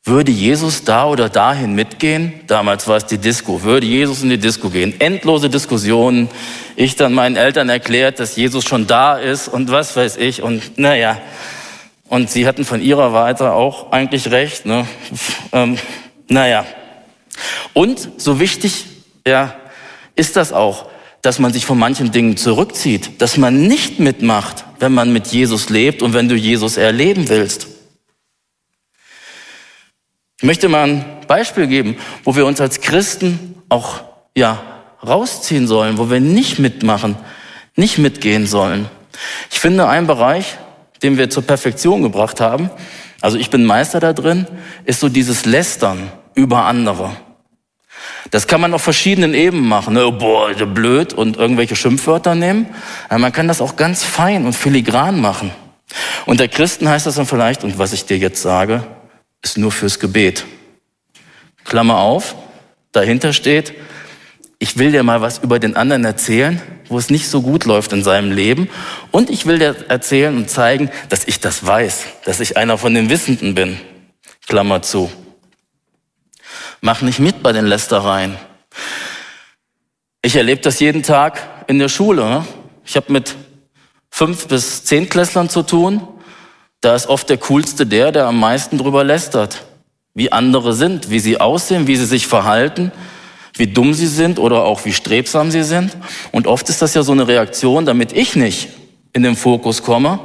würde 0.04 0.32
Jesus 0.32 0.82
da 0.82 1.06
oder 1.06 1.28
dahin 1.28 1.74
mitgehen? 1.74 2.32
Damals 2.48 2.88
war 2.88 2.96
es 2.96 3.06
die 3.06 3.18
Disco. 3.18 3.62
Würde 3.62 3.86
Jesus 3.86 4.22
in 4.22 4.30
die 4.30 4.38
Disco 4.38 4.68
gehen? 4.68 5.00
Endlose 5.00 5.48
Diskussionen. 5.48 6.28
Ich 6.74 6.96
dann 6.96 7.12
meinen 7.12 7.36
Eltern 7.36 7.68
erklärt, 7.68 8.18
dass 8.18 8.34
Jesus 8.34 8.64
schon 8.64 8.86
da 8.88 9.16
ist 9.16 9.46
und 9.46 9.70
was 9.70 9.94
weiß 9.96 10.16
ich. 10.16 10.42
Und 10.42 10.76
naja, 10.76 11.18
und 12.08 12.30
sie 12.30 12.46
hatten 12.46 12.64
von 12.64 12.82
ihrer 12.82 13.12
Seite 13.12 13.52
auch 13.52 13.92
eigentlich 13.92 14.30
recht. 14.30 14.66
Ne? 14.66 14.86
Ähm, 15.52 15.78
naja. 16.28 16.66
Und 17.72 18.08
so 18.16 18.40
wichtig 18.40 18.86
ja, 19.26 19.54
ist 20.16 20.36
das 20.36 20.52
auch, 20.52 20.86
dass 21.22 21.38
man 21.38 21.52
sich 21.52 21.64
von 21.64 21.78
manchen 21.78 22.10
Dingen 22.10 22.36
zurückzieht, 22.36 23.22
dass 23.22 23.36
man 23.36 23.68
nicht 23.68 24.00
mitmacht, 24.00 24.64
wenn 24.80 24.92
man 24.92 25.12
mit 25.12 25.28
Jesus 25.28 25.70
lebt 25.70 26.02
und 26.02 26.12
wenn 26.12 26.28
du 26.28 26.34
Jesus 26.34 26.76
erleben 26.76 27.28
willst. 27.28 27.68
Ich 30.42 30.46
möchte 30.46 30.68
mal 30.68 30.88
ein 30.88 31.04
Beispiel 31.28 31.68
geben, 31.68 31.96
wo 32.24 32.34
wir 32.34 32.46
uns 32.46 32.60
als 32.60 32.80
Christen 32.80 33.54
auch 33.68 34.00
ja, 34.34 34.60
rausziehen 35.06 35.68
sollen, 35.68 35.98
wo 35.98 36.10
wir 36.10 36.18
nicht 36.18 36.58
mitmachen, 36.58 37.14
nicht 37.76 37.98
mitgehen 37.98 38.48
sollen. 38.48 38.88
Ich 39.52 39.60
finde, 39.60 39.86
ein 39.86 40.08
Bereich, 40.08 40.58
den 41.00 41.16
wir 41.16 41.30
zur 41.30 41.44
Perfektion 41.44 42.02
gebracht 42.02 42.40
haben, 42.40 42.70
also 43.20 43.38
ich 43.38 43.50
bin 43.50 43.64
Meister 43.64 44.00
da 44.00 44.12
drin, 44.12 44.48
ist 44.84 44.98
so 44.98 45.08
dieses 45.08 45.46
Lästern 45.46 46.10
über 46.34 46.64
andere. 46.64 47.12
Das 48.32 48.48
kann 48.48 48.60
man 48.60 48.74
auf 48.74 48.82
verschiedenen 48.82 49.34
Ebenen 49.34 49.68
machen. 49.68 49.94
Ne? 49.94 50.10
Boah, 50.10 50.52
blöd 50.54 51.12
und 51.12 51.36
irgendwelche 51.36 51.76
Schimpfwörter 51.76 52.34
nehmen. 52.34 52.66
Aber 53.08 53.20
man 53.20 53.32
kann 53.32 53.46
das 53.46 53.60
auch 53.60 53.76
ganz 53.76 54.02
fein 54.02 54.44
und 54.44 54.54
filigran 54.54 55.20
machen. 55.20 55.52
Und 56.26 56.40
der 56.40 56.48
Christen 56.48 56.88
heißt 56.88 57.06
das 57.06 57.14
dann 57.14 57.26
vielleicht, 57.26 57.62
und 57.62 57.78
was 57.78 57.92
ich 57.92 58.06
dir 58.06 58.18
jetzt 58.18 58.42
sage, 58.42 58.82
ist 59.42 59.58
nur 59.58 59.72
fürs 59.72 59.98
Gebet. 59.98 60.44
Klammer 61.64 61.98
auf, 61.98 62.34
dahinter 62.92 63.32
steht, 63.32 63.74
ich 64.58 64.78
will 64.78 64.92
dir 64.92 65.02
mal 65.02 65.20
was 65.20 65.38
über 65.38 65.58
den 65.58 65.74
anderen 65.74 66.04
erzählen, 66.04 66.62
wo 66.88 66.96
es 66.96 67.10
nicht 67.10 67.28
so 67.28 67.42
gut 67.42 67.64
läuft 67.64 67.92
in 67.92 68.04
seinem 68.04 68.30
Leben. 68.30 68.68
Und 69.10 69.28
ich 69.28 69.44
will 69.46 69.58
dir 69.58 69.74
erzählen 69.88 70.36
und 70.36 70.48
zeigen, 70.48 70.90
dass 71.08 71.26
ich 71.26 71.40
das 71.40 71.66
weiß, 71.66 72.04
dass 72.24 72.38
ich 72.38 72.56
einer 72.56 72.78
von 72.78 72.94
den 72.94 73.10
Wissenden 73.10 73.56
bin. 73.56 73.80
Klammer 74.46 74.82
zu. 74.82 75.10
Mach 76.80 77.02
nicht 77.02 77.18
mit 77.18 77.42
bei 77.42 77.52
den 77.52 77.66
Lästereien. 77.66 78.36
Ich 80.22 80.36
erlebe 80.36 80.60
das 80.60 80.78
jeden 80.78 81.02
Tag 81.02 81.64
in 81.66 81.80
der 81.80 81.88
Schule. 81.88 82.24
Ne? 82.28 82.46
Ich 82.84 82.94
habe 82.94 83.12
mit 83.12 83.34
fünf 84.10 84.46
bis 84.46 84.84
zehn 84.84 85.08
Klässlern 85.08 85.48
zu 85.48 85.62
tun. 85.62 86.06
Da 86.82 86.96
ist 86.96 87.06
oft 87.06 87.30
der 87.30 87.38
coolste 87.38 87.86
der, 87.86 88.10
der 88.12 88.26
am 88.26 88.38
meisten 88.38 88.76
drüber 88.76 89.04
lästert. 89.04 89.64
Wie 90.14 90.32
andere 90.32 90.74
sind, 90.74 91.10
wie 91.10 91.20
sie 91.20 91.40
aussehen, 91.40 91.86
wie 91.86 91.96
sie 91.96 92.04
sich 92.04 92.26
verhalten, 92.26 92.90
wie 93.56 93.68
dumm 93.68 93.94
sie 93.94 94.08
sind 94.08 94.38
oder 94.38 94.64
auch 94.64 94.84
wie 94.84 94.92
strebsam 94.92 95.50
sie 95.52 95.62
sind. 95.62 95.96
Und 96.32 96.46
oft 96.46 96.68
ist 96.68 96.82
das 96.82 96.94
ja 96.94 97.04
so 97.04 97.12
eine 97.12 97.28
Reaktion, 97.28 97.86
damit 97.86 98.12
ich 98.12 98.34
nicht 98.34 98.68
in 99.12 99.22
den 99.22 99.36
Fokus 99.36 99.82
komme, 99.84 100.18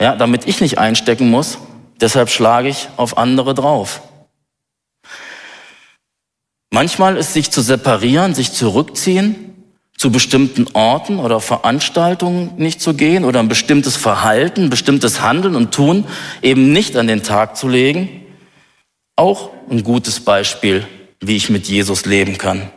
ja, 0.00 0.14
damit 0.14 0.46
ich 0.46 0.60
nicht 0.60 0.78
einstecken 0.78 1.28
muss. 1.28 1.58
Deshalb 2.00 2.30
schlage 2.30 2.68
ich 2.68 2.88
auf 2.96 3.18
andere 3.18 3.52
drauf. 3.52 4.00
Manchmal 6.70 7.16
ist 7.16 7.32
sich 7.32 7.50
zu 7.50 7.62
separieren, 7.62 8.34
sich 8.34 8.52
zurückziehen, 8.52 9.47
zu 9.98 10.12
bestimmten 10.12 10.68
Orten 10.74 11.18
oder 11.18 11.40
Veranstaltungen 11.40 12.52
nicht 12.56 12.80
zu 12.80 12.94
gehen 12.94 13.24
oder 13.24 13.40
ein 13.40 13.48
bestimmtes 13.48 13.96
Verhalten, 13.96 14.64
ein 14.64 14.70
bestimmtes 14.70 15.20
Handeln 15.20 15.56
und 15.56 15.74
Tun 15.74 16.04
eben 16.40 16.72
nicht 16.72 16.96
an 16.96 17.08
den 17.08 17.24
Tag 17.24 17.56
zu 17.56 17.68
legen, 17.68 18.24
auch 19.16 19.50
ein 19.68 19.82
gutes 19.82 20.20
Beispiel, 20.20 20.86
wie 21.20 21.36
ich 21.36 21.50
mit 21.50 21.66
Jesus 21.66 22.06
leben 22.06 22.38
kann. 22.38 22.70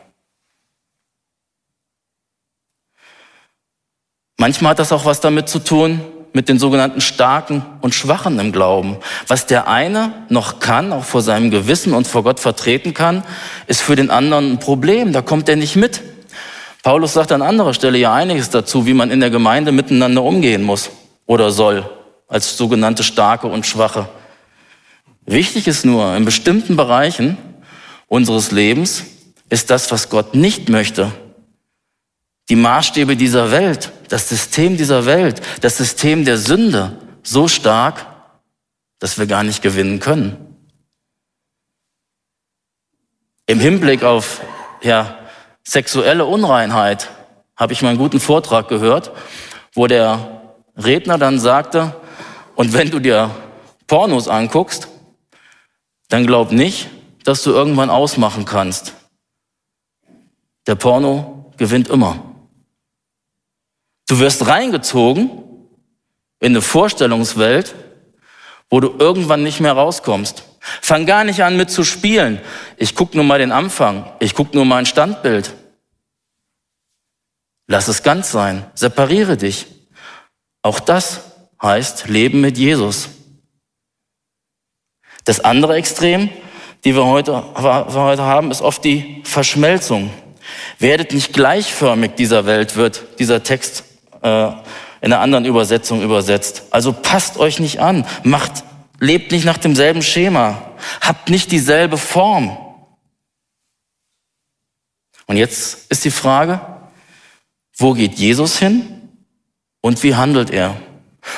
Manchmal 4.38 4.72
hat 4.72 4.80
das 4.80 4.92
auch 4.92 5.06
was 5.06 5.22
damit 5.22 5.48
zu 5.48 5.60
tun, 5.60 6.01
mit 6.34 6.50
den 6.50 6.58
sogenannten 6.58 7.01
Starken 7.01 7.63
und 7.82 7.94
Schwachen 7.94 8.40
im 8.40 8.51
Glauben. 8.51 8.98
Was 9.28 9.46
der 9.46 9.68
eine 9.68 10.25
noch 10.30 10.60
kann, 10.60 10.94
auch 10.94 11.04
vor 11.04 11.22
seinem 11.22 11.51
Gewissen 11.51 11.94
und 11.94 12.08
vor 12.08 12.24
Gott 12.24 12.40
vertreten 12.40 12.96
kann, 12.96 13.24
ist 13.68 13.82
für 13.82 13.96
den 13.96 14.10
anderen 14.10 14.54
ein 14.54 14.60
Problem. 14.60 15.13
Da 15.13 15.22
kommt 15.22 15.48
er 15.50 15.58
nicht 15.58 15.75
mit. 15.75 16.01
Paulus 16.83 17.13
sagt 17.13 17.31
an 17.31 17.41
anderer 17.41 17.73
Stelle 17.73 17.97
ja 17.97 18.13
einiges 18.13 18.50
dazu, 18.50 18.85
wie 18.85 18.93
man 18.93 19.11
in 19.11 19.19
der 19.19 19.29
Gemeinde 19.29 19.71
miteinander 19.71 20.23
umgehen 20.23 20.63
muss 20.63 20.89
oder 21.25 21.51
soll, 21.51 21.88
als 22.27 22.57
sogenannte 22.57 23.03
Starke 23.03 23.47
und 23.47 23.65
Schwache. 23.65 24.09
Wichtig 25.25 25.67
ist 25.67 25.85
nur, 25.85 26.15
in 26.15 26.25
bestimmten 26.25 26.75
Bereichen 26.75 27.38
unseres 28.07 28.51
Lebens 28.51 29.03
ist 29.50 29.69
das, 29.69 29.91
was 29.91 30.09
Gott 30.09 30.33
nicht 30.33 30.69
möchte. 30.69 31.11
Die 32.50 32.55
Maßstäbe 32.55 33.15
dieser 33.15 33.51
Welt, 33.51 33.91
das 34.09 34.27
System 34.27 34.75
dieser 34.75 35.05
Welt, 35.05 35.41
das 35.61 35.77
System 35.77 36.25
der 36.25 36.38
Sünde 36.38 36.97
so 37.21 37.47
stark, 37.47 38.07
dass 38.97 39.19
wir 39.19 39.27
gar 39.27 39.43
nicht 39.43 39.61
gewinnen 39.61 40.00
können. 40.00 40.38
Im 43.45 43.59
Hinblick 43.59 44.03
auf 44.03 44.41
ja, 44.81 45.21
sexuelle 45.63 46.25
Unreinheit 46.25 47.10
habe 47.56 47.74
ich 47.74 47.82
mal 47.82 47.89
einen 47.89 47.98
guten 47.98 48.20
Vortrag 48.20 48.68
gehört, 48.68 49.12
wo 49.74 49.88
der 49.88 50.41
Redner 50.75 51.18
dann 51.18 51.39
sagte, 51.39 51.96
und 52.56 52.74
wenn 52.74 52.91
du 52.91 53.00
dir 53.00 53.32
Pornos 53.88 54.27
anguckst, 54.27 54.88
dann 56.10 56.25
glaub 56.25 56.51
nicht, 56.51 56.89
dass 57.24 57.44
du 57.44 57.51
irgendwann 57.51 57.89
ausmachen 57.89 58.46
kannst. 58.46 58.94
Der 60.68 60.75
Porno 60.75 61.53
gewinnt 61.58 61.88
immer. 61.89 62.24
Du 64.08 64.20
wirst 64.20 64.48
reingezogen 64.48 65.30
in 66.39 66.53
eine 66.53 66.62
Vorstellungswelt, 66.62 67.75
wo 68.70 68.80
du 68.80 68.96
irgendwann 68.98 69.44
nicht 69.44 69.60
mehr 69.60 69.74
rauskommst. 69.74 70.44
Fang 70.62 71.08
gar 71.08 71.24
nicht 71.24 71.44
an 71.44 71.58
mit 71.58 71.72
zu 71.72 71.84
spielen. 71.84 72.39
Ich 72.77 72.94
guck 72.94 73.15
nur 73.15 73.24
mal 73.24 73.39
den 73.39 73.51
Anfang. 73.51 74.12
Ich 74.20 74.36
guck 74.36 74.53
nur 74.53 74.63
mal 74.63 74.77
ein 74.77 74.86
Standbild. 74.86 75.53
Lass 77.68 77.88
es 77.88 78.03
ganz 78.03 78.32
sein. 78.32 78.65
Separiere 78.75 79.38
dich. 79.38 79.65
Auch 80.62 80.80
das 80.80 81.22
heißt 81.62 82.08
Leben 82.08 82.41
mit 82.41 82.58
Jesus. 82.58 83.10
Das 85.25 85.39
andere 85.39 85.75
Extrem, 85.75 86.30
die 86.84 86.96
wir 86.96 87.06
heute, 87.06 87.32
wir 87.32 87.94
heute 87.94 88.24
haben, 88.24 88.51
ist 88.51 88.62
oft 88.62 88.84
die 88.84 89.22
Verschmelzung. 89.24 90.12
Werdet 90.80 91.13
nicht 91.13 91.34
gleichförmig 91.34 92.15
dieser 92.15 92.46
Welt, 92.46 92.75
wird 92.75 93.20
dieser 93.20 93.44
Text 93.44 93.84
äh, 94.22 94.48
in 94.48 95.12
einer 95.13 95.20
anderen 95.20 95.46
Übersetzung 95.46 96.01
übersetzt. 96.01 96.63
Also 96.72 96.94
passt 96.94 97.38
euch 97.38 97.60
nicht 97.60 97.80
an, 97.80 98.06
macht, 98.24 98.63
lebt 99.01 99.31
nicht 99.31 99.46
nach 99.46 99.58
demselben 99.58 100.03
Schema, 100.03 100.72
habt 101.01 101.29
nicht 101.29 101.51
dieselbe 101.51 101.98
Form. 101.98 102.55
Und 105.25 105.38
jetzt 105.38 105.91
ist 105.91 106.05
die 106.05 106.12
Frage, 106.12 106.62
wo 107.75 107.93
geht 107.93 108.13
Jesus 108.13 108.60
hin 108.60 108.86
und 109.81 110.01
wie 110.03 110.15
handelt 110.15 110.51
er? 110.51 110.77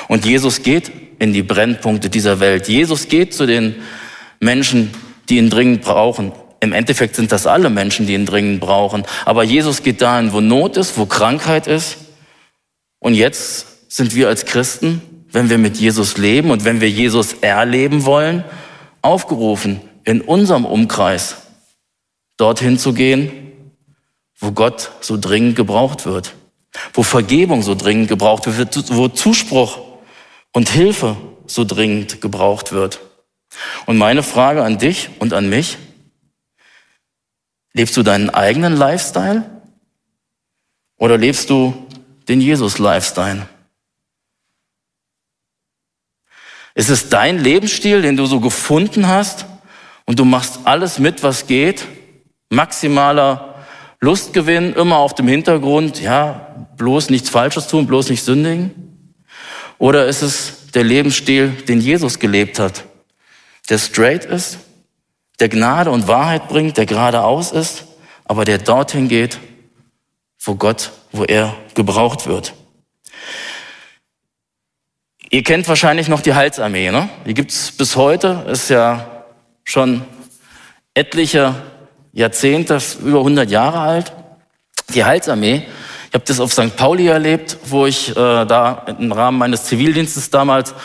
Und 0.10 0.26
Jesus 0.26 0.62
geht 0.62 0.92
in 1.20 1.32
die 1.32 1.42
Brennpunkte 1.42 2.10
dieser 2.10 2.40
Welt. 2.42 2.68
Jesus 2.68 3.08
geht 3.08 3.34
zu 3.34 3.46
den 3.46 3.76
Menschen, 4.40 4.94
die 5.30 5.38
ihn 5.38 5.50
dringend 5.50 5.84
brauchen. 5.84 6.34
Im 6.60 6.74
Endeffekt 6.74 7.16
sind 7.16 7.32
das 7.32 7.48
alle 7.48 7.70
Menschen, 7.70 8.08
die 8.08 8.14
ihn 8.14 8.26
dringend 8.26 8.60
brauchen. 8.60 9.06
Aber 9.24 9.44
Jesus 9.44 9.84
geht 9.84 10.02
dahin, 10.02 10.34
wo 10.34 10.42
Not 10.42 10.76
ist, 10.76 10.98
wo 10.98 11.06
Krankheit 11.06 11.68
ist. 11.68 11.98
Und 13.00 13.14
jetzt 13.14 13.92
sind 13.92 14.16
wir 14.16 14.28
als 14.28 14.46
Christen, 14.46 15.02
wenn 15.34 15.50
wir 15.50 15.58
mit 15.58 15.78
Jesus 15.78 16.18
leben 16.18 16.52
und 16.52 16.64
wenn 16.64 16.80
wir 16.80 16.90
Jesus 16.90 17.34
erleben 17.34 18.06
wollen, 18.06 18.46
aufgerufen, 19.02 19.82
in 20.06 20.22
unserem 20.22 20.64
Umkreis 20.64 21.38
dorthin 22.38 22.78
zu 22.78 22.94
gehen, 22.94 23.52
wo 24.38 24.52
Gott 24.52 24.92
so 25.02 25.18
dringend 25.18 25.56
gebraucht 25.56 26.06
wird, 26.06 26.36
wo 26.94 27.04
Vergebung 27.04 27.64
so 27.64 27.76
dringend 27.76 28.10
gebraucht 28.10 28.46
wird, 28.46 28.96
wo 28.96 29.08
Zuspruch 29.08 29.80
und 30.52 30.70
Hilfe 30.70 31.18
so 31.48 31.66
dringend 31.66 32.22
gebraucht 32.22 32.72
wird. 32.72 33.00
Und 33.86 33.98
meine 33.98 34.24
Frage 34.24 34.64
an 34.64 34.78
dich 34.78 35.10
und 35.20 35.34
an 35.34 35.50
mich, 35.50 35.78
lebst 37.74 37.98
du 37.98 38.04
deinen 38.04 38.30
eigenen 38.30 38.78
Lifestyle 38.78 39.50
oder 40.98 41.18
lebst 41.18 41.50
du 41.50 41.74
den 42.28 42.40
Jesus-Lifestyle? 42.40 43.48
Ist 46.76 46.90
es 46.90 47.10
dein 47.10 47.40
Lebensstil, 47.40 48.02
den 48.02 48.18
du 48.18 48.26
so 48.26 48.40
gefunden 48.40 49.08
hast 49.08 49.46
und 50.06 50.20
du 50.20 50.26
machst 50.26 50.60
alles 50.64 51.00
mit, 51.00 51.24
was 51.24 51.48
geht? 51.48 51.86
Maximaler 52.50 53.56
Lustgewinn, 54.00 54.74
immer 54.74 54.98
auf 54.98 55.16
dem 55.16 55.28
Hintergrund, 55.28 56.02
ja, 56.02 56.68
bloß 56.76 57.10
nichts 57.10 57.30
Falsches 57.30 57.68
tun, 57.68 57.88
bloß 57.88 58.10
nicht 58.10 58.24
sündigen? 58.24 59.16
Oder 59.78 60.08
ist 60.08 60.22
es 60.22 60.72
der 60.74 60.84
Lebensstil, 60.84 61.50
den 61.50 61.80
Jesus 61.80 62.20
gelebt 62.20 62.60
hat? 62.60 62.84
der 63.70 63.78
straight 63.78 64.26
ist, 64.26 64.60
der 65.40 65.50
Gnade 65.50 65.92
und 65.92 66.08
Wahrheit 66.08 66.48
bringt, 66.48 66.78
der 66.78 66.86
geradeaus 66.86 67.52
ist, 67.52 67.86
aber 68.26 68.46
der 68.46 68.58
dorthin 68.58 69.08
geht, 69.08 69.40
wo 70.40 70.56
Gott, 70.56 70.92
wo 71.12 71.24
er 71.24 71.56
gebraucht 71.74 72.28
wird. 72.28 72.54
Ihr 75.34 75.42
kennt 75.42 75.68
wahrscheinlich 75.68 76.10
noch 76.10 76.22
die 76.22 76.36
Heilsarmee, 76.36 76.92
ne? 76.92 77.10
Die 77.26 77.34
gibt's 77.34 77.72
bis 77.72 77.96
heute, 77.96 78.46
ist 78.52 78.70
ja 78.70 79.24
schon 79.64 80.04
etliche 80.94 81.56
Jahrzehnte, 82.12 82.78
über 83.04 83.18
100 83.18 83.50
Jahre 83.50 83.80
alt. 83.80 84.14
Die 84.94 85.04
Heilsarmee, 85.04 85.64
ich 86.10 86.14
habe 86.14 86.24
das 86.24 86.40
auf 86.40 86.54
St. 86.54 86.78
Pauli 86.78 87.08
erlebt, 87.08 87.58
wo 87.66 87.88
ich 87.88 88.12
äh, 88.12 88.14
da 88.14 88.86
im 89.00 89.12
Rahmen 89.12 89.40
meines 89.40 89.64
Zivildienstes 89.64 90.30
damals 90.30 90.76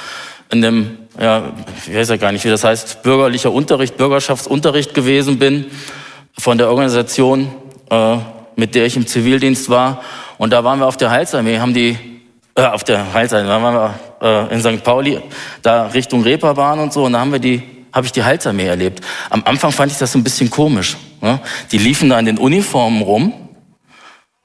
in 0.51 0.63
dem, 0.63 0.97
ja, 1.21 1.53
ich 1.87 1.95
weiß 1.95 2.09
ja 2.09 2.17
gar 2.17 2.33
nicht, 2.33 2.47
wie 2.47 2.49
das 2.49 2.65
heißt, 2.65 3.03
bürgerlicher 3.03 3.53
Unterricht, 3.53 3.99
Bürgerschaftsunterricht 3.99 4.95
gewesen 4.95 5.39
bin 5.39 5.67
von 6.39 6.57
der 6.57 6.71
Organisation, 6.71 7.53
äh, 7.91 8.17
mit 8.57 8.75
der 8.75 8.87
ich 8.87 8.97
im 8.97 9.07
Zivildienst 9.07 9.69
war. 9.69 10.01
Und 10.39 10.55
da 10.55 10.65
waren 10.65 10.79
wir 10.79 10.87
auf 10.87 10.97
der 10.97 11.11
Heilsarmee, 11.11 11.59
haben 11.59 11.75
die, 11.75 11.99
äh, 12.55 12.63
auf 12.63 12.83
der 12.83 13.13
Heilsarmee, 13.13 13.47
da 13.47 13.63
waren 13.63 13.75
wir 13.75 14.08
äh, 14.21 14.55
in 14.55 14.61
St. 14.61 14.83
Pauli, 14.83 15.21
da 15.63 15.87
Richtung 15.87 16.23
Reeperbahn 16.23 16.79
und 16.79 16.93
so, 16.93 17.05
und 17.05 17.13
da 17.13 17.21
haben 17.21 17.33
wir 17.33 17.39
die, 17.39 17.63
habe 17.93 18.07
ich 18.07 18.13
die 18.13 18.23
Heilsarmee 18.23 18.67
erlebt. 18.67 19.05
Am 19.31 19.43
Anfang 19.45 19.73
fand 19.73 19.93
ich 19.93 19.99
das 19.99 20.13
so 20.13 20.19
ein 20.19 20.25
bisschen 20.25 20.51
komisch. 20.51 20.97
Ne? 21.21 21.41
Die 21.73 21.79
liefen 21.79 22.09
da 22.11 22.19
in 22.19 22.27
den 22.27 22.39
Uniformen 22.39 23.03
rum, 23.03 23.33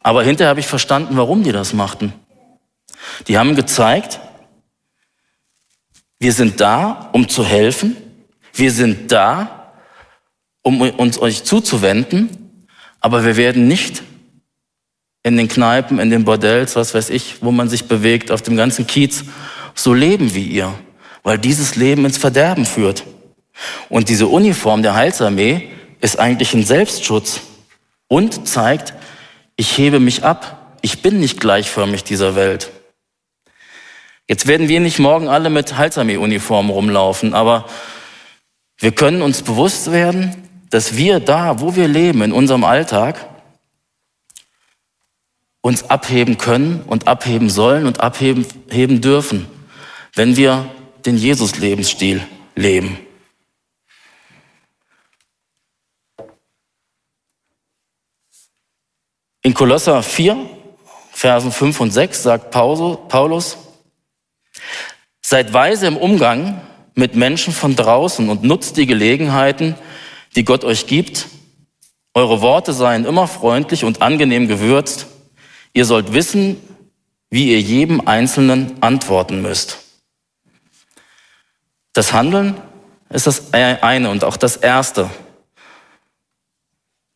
aber 0.02 0.24
hinterher 0.24 0.50
habe 0.50 0.60
ich 0.60 0.68
verstanden, 0.68 1.16
warum 1.18 1.44
die 1.44 1.52
das 1.52 1.74
machten. 1.74 2.14
Die 3.28 3.38
haben 3.38 3.56
gezeigt, 3.56 4.20
wir 6.20 6.32
sind 6.32 6.62
da, 6.62 7.10
um 7.12 7.28
zu 7.28 7.44
helfen. 7.44 7.98
Wir 8.54 8.72
sind 8.72 9.12
da, 9.12 9.74
um 10.62 10.80
uns 10.82 11.20
euch 11.20 11.44
zuzuwenden. 11.44 12.58
Aber 13.02 13.26
wir 13.26 13.36
werden 13.36 13.68
nicht 13.68 14.04
in 15.24 15.36
den 15.36 15.48
Kneipen, 15.48 16.00
in 16.00 16.10
den 16.10 16.24
Bordells, 16.24 16.76
was 16.76 16.94
weiß 16.94 17.10
ich, 17.10 17.42
wo 17.42 17.52
man 17.52 17.68
sich 17.68 17.90
bewegt, 17.90 18.32
auf 18.32 18.42
dem 18.42 18.56
ganzen 18.56 18.88
Kiez, 18.88 19.26
so 19.76 19.94
leben 19.94 20.34
wie 20.34 20.46
ihr. 20.46 20.74
Weil 21.24 21.38
dieses 21.38 21.76
Leben 21.76 22.06
ins 22.06 22.18
Verderben 22.18 22.66
führt. 22.66 23.04
Und 23.90 24.10
diese 24.10 24.28
Uniform 24.28 24.84
der 24.84 24.96
Heilsarmee 24.96 25.70
ist 26.02 26.20
eigentlich 26.20 26.54
ein 26.54 26.66
Selbstschutz 26.66 27.42
und 28.08 28.48
zeigt, 28.48 28.94
ich 29.56 29.78
hebe 29.78 30.00
mich 30.00 30.24
ab. 30.24 30.78
Ich 30.82 31.02
bin 31.02 31.20
nicht 31.20 31.40
gleichförmig 31.40 32.04
dieser 32.04 32.36
Welt. 32.36 32.72
Jetzt 34.28 34.48
werden 34.48 34.68
wir 34.68 34.80
nicht 34.80 35.00
morgen 35.00 35.28
alle 35.28 35.50
mit 35.50 35.78
Halsarmee-Uniformen 35.78 36.72
rumlaufen, 36.72 37.34
aber 37.34 37.66
wir 38.78 38.92
können 38.92 39.22
uns 39.22 39.42
bewusst 39.42 39.92
werden, 39.92 40.50
dass 40.70 40.98
wir 40.98 41.20
da, 41.20 41.60
wo 41.60 41.76
wir 41.76 41.88
leben, 41.88 42.22
in 42.22 42.32
unserem 42.32 42.64
Alltag, 42.64 43.30
uns 45.62 45.90
abheben 45.90 46.38
können 46.38 46.82
und 46.88 47.08
abheben 47.08 47.50
sollen 47.50 47.86
und 47.86 48.02
abheben 48.02 48.46
heben 48.70 49.00
dürfen, 49.00 49.48
wenn 50.16 50.38
wir 50.38 50.70
den 51.06 51.18
Jesus-Lebensstil 51.18 52.22
leben. 52.56 53.00
In 59.42 59.54
Kolosser 59.54 60.02
4, 60.04 60.38
Versen 61.12 61.52
5 61.52 61.80
und 61.82 61.92
6 61.92 62.24
sagt 62.24 62.52
Paulus, 62.52 63.58
Seid 65.22 65.54
weise 65.54 65.88
im 65.88 65.98
Umgang 65.98 66.62
mit 66.96 67.16
Menschen 67.16 67.54
von 67.54 67.76
draußen 67.76 68.30
und 68.30 68.44
nutzt 68.44 68.78
die 68.78 68.86
Gelegenheiten, 68.86 69.76
die 70.36 70.46
Gott 70.46 70.64
euch 70.64 70.88
gibt. 70.88 71.28
Eure 72.14 72.42
Worte 72.42 72.72
seien 72.72 73.06
immer 73.06 73.28
freundlich 73.28 73.84
und 73.84 74.02
angenehm 74.02 74.48
gewürzt. 74.48 75.08
Ihr 75.74 75.86
sollt 75.86 76.14
wissen, 76.14 76.58
wie 77.30 77.52
ihr 77.52 77.60
jedem 77.60 78.08
Einzelnen 78.08 78.82
antworten 78.82 79.42
müsst. 79.42 79.83
Das 81.94 82.12
Handeln 82.12 82.60
ist 83.10 83.28
das 83.28 83.54
eine 83.54 84.10
und 84.10 84.24
auch 84.24 84.38
das 84.38 84.58
erste. 84.58 85.10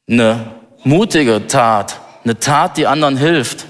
Eine 0.08 0.56
mutige 0.84 1.48
Tat, 1.48 2.00
eine 2.24 2.40
Tat, 2.40 2.78
die 2.78 2.88
anderen 2.88 3.18
hilft, 3.18 3.66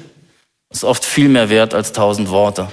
ist 0.70 0.84
oft 0.84 1.06
viel 1.06 1.30
mehr 1.30 1.50
wert 1.50 1.74
als 1.74 1.94
tausend 1.94 2.30
Worte. 2.30 2.70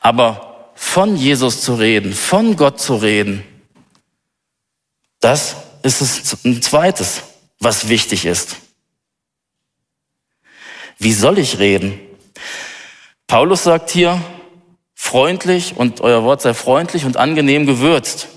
Aber 0.00 0.70
von 0.74 1.16
Jesus 1.16 1.60
zu 1.62 1.74
reden, 1.74 2.12
von 2.12 2.56
Gott 2.56 2.80
zu 2.80 2.96
reden, 2.96 3.44
das 5.20 5.56
ist 5.82 6.00
es 6.00 6.44
ein 6.44 6.60
zweites. 6.62 7.22
was 7.62 7.88
wichtig 7.88 8.26
ist. 8.26 8.56
Wie 10.98 11.12
soll 11.12 11.38
ich 11.38 11.60
reden? 11.60 12.00
Paulus 13.28 13.62
sagt 13.62 13.90
hier, 13.90 14.20
freundlich 15.12 15.74
und 15.76 16.00
euer 16.00 16.24
Wort 16.24 16.40
sei 16.40 16.54
freundlich 16.54 17.04
und 17.04 17.18
angenehm 17.18 17.66
gewürzt. 17.66 18.28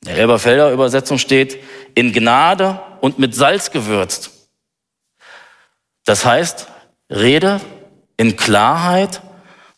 In 0.00 0.06
der 0.06 0.16
Elberfelder 0.18 0.70
Übersetzung 0.70 1.18
steht, 1.18 1.58
in 1.96 2.12
Gnade 2.12 2.80
und 3.00 3.18
mit 3.18 3.34
Salz 3.34 3.72
gewürzt. 3.72 4.30
Das 6.04 6.24
heißt, 6.24 6.68
rede 7.10 7.60
in 8.16 8.36
Klarheit, 8.36 9.22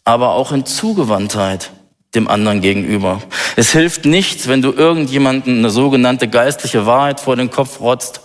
aber 0.04 0.32
auch 0.32 0.52
in 0.52 0.66
Zugewandtheit 0.66 1.70
dem 2.14 2.28
anderen 2.28 2.60
gegenüber. 2.60 3.22
Es 3.56 3.72
hilft 3.72 4.04
nichts, 4.04 4.46
wenn 4.46 4.60
du 4.60 4.72
irgendjemanden 4.72 5.60
eine 5.60 5.70
sogenannte 5.70 6.28
geistliche 6.28 6.84
Wahrheit 6.84 7.18
vor 7.18 7.36
den 7.36 7.50
Kopf 7.50 7.80
rotzt 7.80 8.20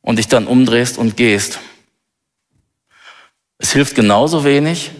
und 0.00 0.16
dich 0.16 0.26
dann 0.26 0.46
umdrehst 0.46 0.96
und 0.96 1.18
gehst. 1.18 1.60
Es 3.58 3.74
hilft 3.74 3.94
genauso 3.94 4.42
wenig, 4.42 4.92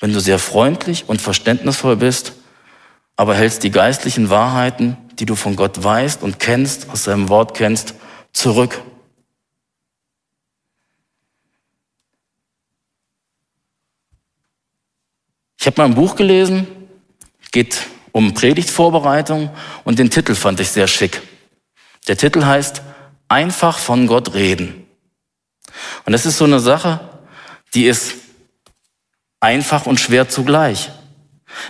wenn 0.00 0.12
du 0.12 0.20
sehr 0.20 0.38
freundlich 0.38 1.08
und 1.08 1.20
verständnisvoll 1.20 1.96
bist, 1.96 2.32
aber 3.16 3.34
hältst 3.34 3.64
die 3.64 3.70
geistlichen 3.70 4.30
Wahrheiten, 4.30 4.96
die 5.18 5.26
du 5.26 5.34
von 5.34 5.56
Gott 5.56 5.82
weißt 5.82 6.22
und 6.22 6.38
kennst, 6.38 6.88
aus 6.90 7.04
seinem 7.04 7.28
Wort 7.28 7.54
kennst, 7.54 7.94
zurück. 8.32 8.80
Ich 15.60 15.66
habe 15.66 15.80
mal 15.80 15.86
ein 15.86 15.96
Buch 15.96 16.14
gelesen, 16.14 16.68
geht 17.50 17.86
um 18.12 18.34
Predigtvorbereitung 18.34 19.50
und 19.84 19.98
den 19.98 20.10
Titel 20.10 20.36
fand 20.36 20.60
ich 20.60 20.68
sehr 20.70 20.86
schick. 20.86 21.20
Der 22.06 22.16
Titel 22.16 22.44
heißt 22.44 22.82
Einfach 23.30 23.78
von 23.78 24.06
Gott 24.06 24.32
reden. 24.32 24.86
Und 26.06 26.12
das 26.12 26.24
ist 26.24 26.38
so 26.38 26.44
eine 26.44 26.60
Sache, 26.60 27.00
die 27.74 27.86
ist 27.86 28.14
einfach 29.40 29.86
und 29.86 30.00
schwer 30.00 30.28
zugleich. 30.28 30.90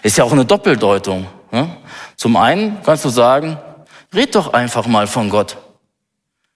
Ist 0.03 0.19
ja 0.19 0.25
auch 0.25 0.33
eine 0.33 0.45
Doppeldeutung. 0.45 1.27
Ne? 1.51 1.77
Zum 2.17 2.37
einen 2.37 2.83
kannst 2.83 3.05
du 3.05 3.09
sagen, 3.09 3.59
red 4.15 4.35
doch 4.35 4.53
einfach 4.53 4.87
mal 4.87 5.07
von 5.07 5.31
Gott. 5.31 5.57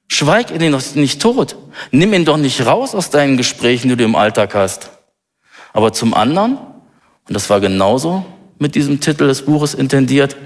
Schweig 0.09 0.51
ihn 0.51 0.73
doch 0.73 0.95
nicht 0.95 1.23
tot. 1.23 1.57
Nimm 1.91 2.13
ihn 2.13 2.25
doch 2.25 2.37
nicht 2.37 2.67
raus 2.67 2.95
aus 2.95 3.11
deinen 3.11 3.37
Gesprächen, 3.37 3.89
die 3.89 3.97
du 3.97 4.05
im 4.05 4.17
Alltag 4.17 4.55
hast. 4.55 4.91
Aber 5.73 5.93
zum 5.93 6.13
anderen 6.13 6.59
und 7.29 7.35
das 7.35 7.51
war 7.51 7.61
genauso 7.61 8.25
mit 8.59 8.75
diesem 8.75 9.01
Titel 9.01 9.27
des 9.27 9.45
Buches 9.45 9.75
intendiert, 9.75 10.37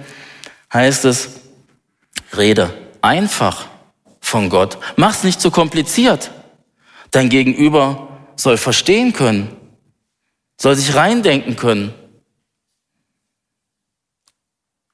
heißt 0.73 1.05
es, 1.05 1.41
rede 2.37 2.73
einfach 3.03 3.67
von 4.21 4.49
Gott. 4.51 4.79
Mach's 4.97 5.25
nicht 5.25 5.41
zu 5.41 5.51
kompliziert. 5.51 6.31
Dein 7.11 7.29
Gegenüber 7.29 8.09
soll 8.37 8.57
verstehen 8.57 9.13
können, 9.13 9.49
soll 10.57 10.75
sich 10.75 10.95
reindenken 10.95 11.57
können. 11.57 11.93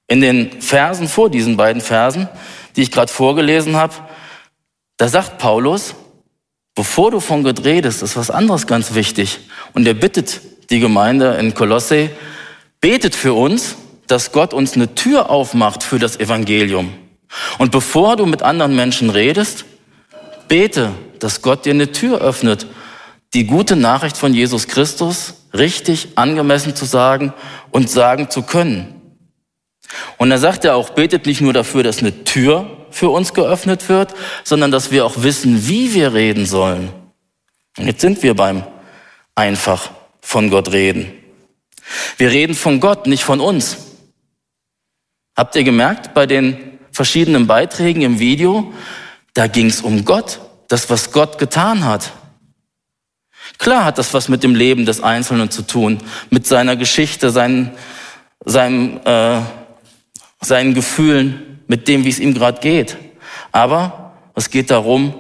In 0.09 0.21
den 0.21 0.61
Versen 0.61 1.09
vor 1.09 1.31
diesen 1.31 1.57
beiden 1.57 1.81
Versen, 1.81 2.29
die 2.77 2.83
ich 2.83 2.91
gerade 2.91 3.13
vorgelesen 3.13 3.77
habe, 3.77 3.95
da 4.97 5.09
sagt 5.09 5.39
Paulus, 5.39 5.95
bevor 6.75 7.11
du 7.11 7.21
von 7.21 7.43
Gott 7.43 7.65
redest, 7.65 8.03
ist 8.03 8.17
was 8.17 8.31
anderes 8.31 8.67
ganz 8.67 8.95
wichtig. 8.95 9.41
Und 9.73 9.87
er 9.87 9.95
bittet 9.95 10.41
die 10.71 10.81
Gemeinde 10.81 11.35
in 11.35 11.55
Kolosse, 11.55 12.11
betet 12.81 13.15
für 13.15 13.35
uns, 13.35 13.77
dass 14.07 14.33
Gott 14.33 14.53
uns 14.53 14.75
eine 14.75 14.95
Tür 14.95 15.31
aufmacht 15.31 15.83
für 15.83 15.99
das 15.99 16.21
Evangelium. 16.21 16.93
Und 17.59 17.71
bevor 17.73 18.17
du 18.17 18.27
mit 18.27 18.43
anderen 18.43 18.77
Menschen 18.77 19.11
redest, 19.11 19.65
bete, 20.49 20.93
dass 21.19 21.41
Gott 21.41 21.65
dir 21.65 21.73
eine 21.73 21.93
Tür 21.93 22.21
öffnet, 22.21 22.67
die 23.35 23.47
gute 23.47 23.77
Nachricht 23.77 24.17
von 24.17 24.35
Jesus 24.35 24.69
Christus 24.69 25.35
richtig 25.55 26.09
angemessen 26.17 26.77
zu 26.77 26.85
sagen 26.85 27.33
und 27.71 27.91
sagen 27.91 28.31
zu 28.31 28.43
können. 28.43 29.01
Und 30.17 30.31
er 30.31 30.39
sagt 30.39 30.65
ja 30.65 30.75
auch, 30.75 30.91
betet 30.91 31.27
nicht 31.27 31.41
nur 31.41 31.53
dafür, 31.53 31.83
dass 31.83 31.99
eine 31.99 32.25
Tür 32.25 32.79
für 32.91 33.11
uns 33.11 33.35
geöffnet 33.35 33.89
wird, 33.89 34.15
sondern 34.45 34.71
dass 34.71 34.91
wir 34.91 35.05
auch 35.05 35.23
wissen, 35.23 35.67
wie 35.69 35.95
wir 35.95 36.15
reden 36.15 36.47
sollen. 36.47 36.91
Und 37.79 37.87
jetzt 37.87 38.01
sind 38.01 38.23
wir 38.23 38.35
beim 38.35 38.65
einfach 39.35 39.91
von 40.21 40.51
Gott 40.51 40.73
reden. 40.73 41.13
Wir 42.17 42.31
reden 42.31 42.55
von 42.55 42.81
Gott, 42.81 43.07
nicht 43.07 43.25
von 43.25 43.41
uns. 43.41 43.79
Habt 45.37 45.57
ihr 45.57 45.65
gemerkt 45.65 46.15
bei 46.15 46.27
den 46.27 46.79
verschiedenen 46.93 47.47
Beiträgen 47.47 48.03
im 48.03 48.19
Video, 48.19 48.73
da 49.35 49.47
ging 49.47 49.67
es 49.67 49.81
um 49.81 50.05
Gott, 50.05 50.41
das, 50.69 50.91
was 50.91 51.11
Gott 51.11 51.39
getan 51.39 51.85
hat. 51.85 52.13
Klar 53.59 53.85
hat 53.85 53.99
das 53.99 54.15
was 54.15 54.29
mit 54.29 54.43
dem 54.43 54.55
Leben 54.55 54.87
des 54.87 55.03
Einzelnen 55.03 55.51
zu 55.51 55.63
tun, 55.63 55.99
mit 56.31 56.47
seiner 56.47 56.77
Geschichte, 56.77 57.31
seinen, 57.31 57.73
seinem, 58.45 59.01
äh, 59.05 59.41
seinen 60.41 60.75
Gefühlen, 60.75 61.61
mit 61.67 61.89
dem, 61.89 62.05
wie 62.05 62.09
es 62.11 62.19
ihm 62.19 62.35
gerade 62.35 62.61
geht. 62.61 62.97
Aber 63.53 64.15
es 64.35 64.51
geht 64.51 64.71
darum, 64.71 65.15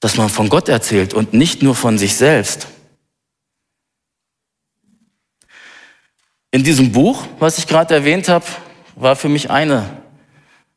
dass 0.00 0.16
man 0.16 0.28
von 0.28 0.48
Gott 0.48 0.68
erzählt 0.68 1.14
und 1.14 1.34
nicht 1.34 1.62
nur 1.62 1.74
von 1.74 1.98
sich 1.98 2.14
selbst. 2.16 2.68
In 6.50 6.64
diesem 6.64 6.90
Buch, 6.90 7.26
was 7.38 7.58
ich 7.58 7.66
gerade 7.66 7.94
erwähnt 7.94 8.28
habe, 8.28 8.44
war 8.96 9.14
für 9.14 9.28
mich 9.28 9.50
eine 9.50 10.02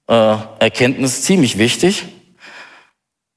äh, 0.08 0.36
Erkenntnis 0.60 1.24
ziemlich 1.24 1.58
wichtig. 1.58 2.06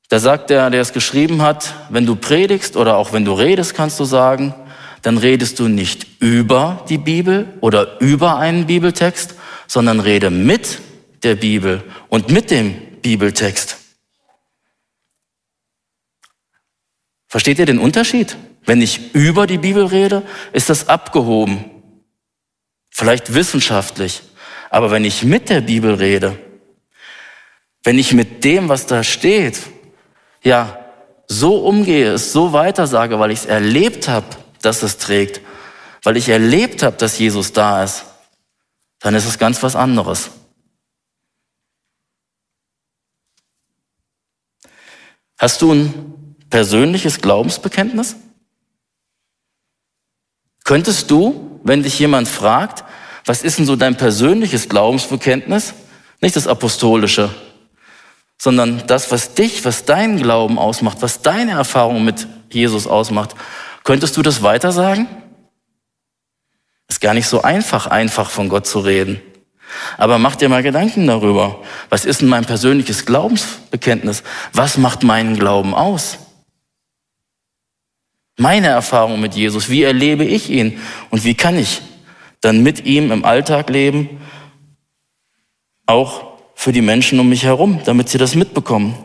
Da 0.08 0.18
sagt 0.20 0.50
der, 0.50 0.70
der 0.70 0.80
es 0.80 0.92
geschrieben 0.92 1.42
hat, 1.42 1.74
wenn 1.90 2.06
du 2.06 2.16
predigst 2.16 2.76
oder 2.76 2.96
auch 2.96 3.12
wenn 3.12 3.24
du 3.24 3.32
redest, 3.32 3.74
kannst 3.74 3.98
du 3.98 4.04
sagen, 4.04 4.54
dann 5.02 5.18
redest 5.18 5.58
du 5.58 5.68
nicht 5.68 6.06
über 6.20 6.84
die 6.88 6.98
Bibel 6.98 7.48
oder 7.60 8.00
über 8.00 8.38
einen 8.38 8.66
Bibeltext, 8.66 9.34
sondern 9.66 10.00
rede 10.00 10.30
mit 10.30 10.80
der 11.22 11.34
Bibel 11.34 11.82
und 12.08 12.30
mit 12.30 12.50
dem 12.50 13.00
Bibeltext. 13.02 13.78
Versteht 17.28 17.58
ihr 17.58 17.66
den 17.66 17.78
Unterschied? 17.78 18.36
Wenn 18.64 18.80
ich 18.80 19.14
über 19.14 19.46
die 19.46 19.58
Bibel 19.58 19.86
rede, 19.86 20.22
ist 20.52 20.70
das 20.70 20.88
abgehoben 20.88 21.64
vielleicht 22.96 23.34
wissenschaftlich, 23.34 24.22
aber 24.70 24.90
wenn 24.90 25.04
ich 25.04 25.22
mit 25.22 25.50
der 25.50 25.60
Bibel 25.60 25.94
rede, 25.94 26.38
wenn 27.84 27.98
ich 27.98 28.14
mit 28.14 28.42
dem, 28.42 28.70
was 28.70 28.86
da 28.86 29.04
steht, 29.04 29.58
ja, 30.46 30.78
so 31.26 31.56
umgehe, 31.56 32.12
es 32.12 32.32
so 32.32 32.52
weitersage, 32.52 33.18
weil 33.18 33.32
ich 33.32 33.40
es 33.40 33.46
erlebt 33.46 34.06
habe, 34.06 34.28
dass 34.62 34.84
es 34.84 34.96
trägt, 34.96 35.40
weil 36.04 36.16
ich 36.16 36.28
erlebt 36.28 36.84
habe, 36.84 36.96
dass 36.96 37.18
Jesus 37.18 37.52
da 37.52 37.82
ist, 37.82 38.04
dann 39.00 39.16
ist 39.16 39.26
es 39.26 39.40
ganz 39.40 39.60
was 39.64 39.74
anderes. 39.74 40.30
Hast 45.36 45.62
du 45.62 45.72
ein 45.72 46.36
persönliches 46.48 47.20
Glaubensbekenntnis? 47.20 48.14
Könntest 50.62 51.10
du, 51.10 51.60
wenn 51.64 51.82
dich 51.82 51.98
jemand 51.98 52.28
fragt, 52.28 52.84
was 53.24 53.42
ist 53.42 53.58
denn 53.58 53.66
so 53.66 53.74
dein 53.74 53.96
persönliches 53.96 54.68
Glaubensbekenntnis? 54.68 55.74
Nicht 56.20 56.36
das 56.36 56.46
apostolische, 56.46 57.34
sondern 58.38 58.86
das, 58.86 59.10
was 59.10 59.34
dich, 59.34 59.64
was 59.64 59.84
deinen 59.84 60.20
Glauben 60.20 60.58
ausmacht, 60.58 60.98
was 61.00 61.22
deine 61.22 61.52
Erfahrung 61.52 62.04
mit 62.04 62.26
Jesus 62.50 62.86
ausmacht. 62.86 63.34
Könntest 63.84 64.16
du 64.16 64.22
das 64.22 64.42
weiter 64.42 64.72
sagen? 64.72 65.06
Ist 66.88 67.00
gar 67.00 67.14
nicht 67.14 67.28
so 67.28 67.42
einfach, 67.42 67.86
einfach 67.86 68.30
von 68.30 68.48
Gott 68.48 68.66
zu 68.66 68.80
reden. 68.80 69.20
Aber 69.98 70.18
mach 70.18 70.36
dir 70.36 70.48
mal 70.48 70.62
Gedanken 70.62 71.06
darüber. 71.06 71.62
Was 71.88 72.04
ist 72.04 72.20
denn 72.20 72.28
mein 72.28 72.44
persönliches 72.44 73.04
Glaubensbekenntnis? 73.06 74.22
Was 74.52 74.78
macht 74.78 75.02
meinen 75.02 75.38
Glauben 75.38 75.74
aus? 75.74 76.18
Meine 78.38 78.68
Erfahrung 78.68 79.20
mit 79.20 79.34
Jesus, 79.34 79.70
wie 79.70 79.82
erlebe 79.82 80.24
ich 80.24 80.50
ihn 80.50 80.80
und 81.10 81.24
wie 81.24 81.34
kann 81.34 81.56
ich 81.56 81.80
dann 82.42 82.62
mit 82.62 82.84
ihm 82.84 83.10
im 83.10 83.24
Alltag 83.24 83.70
leben, 83.70 84.20
auch 85.86 86.35
für 86.56 86.72
die 86.72 86.80
Menschen 86.80 87.20
um 87.20 87.28
mich 87.28 87.44
herum, 87.44 87.80
damit 87.84 88.08
sie 88.08 88.18
das 88.18 88.34
mitbekommen. 88.34 88.96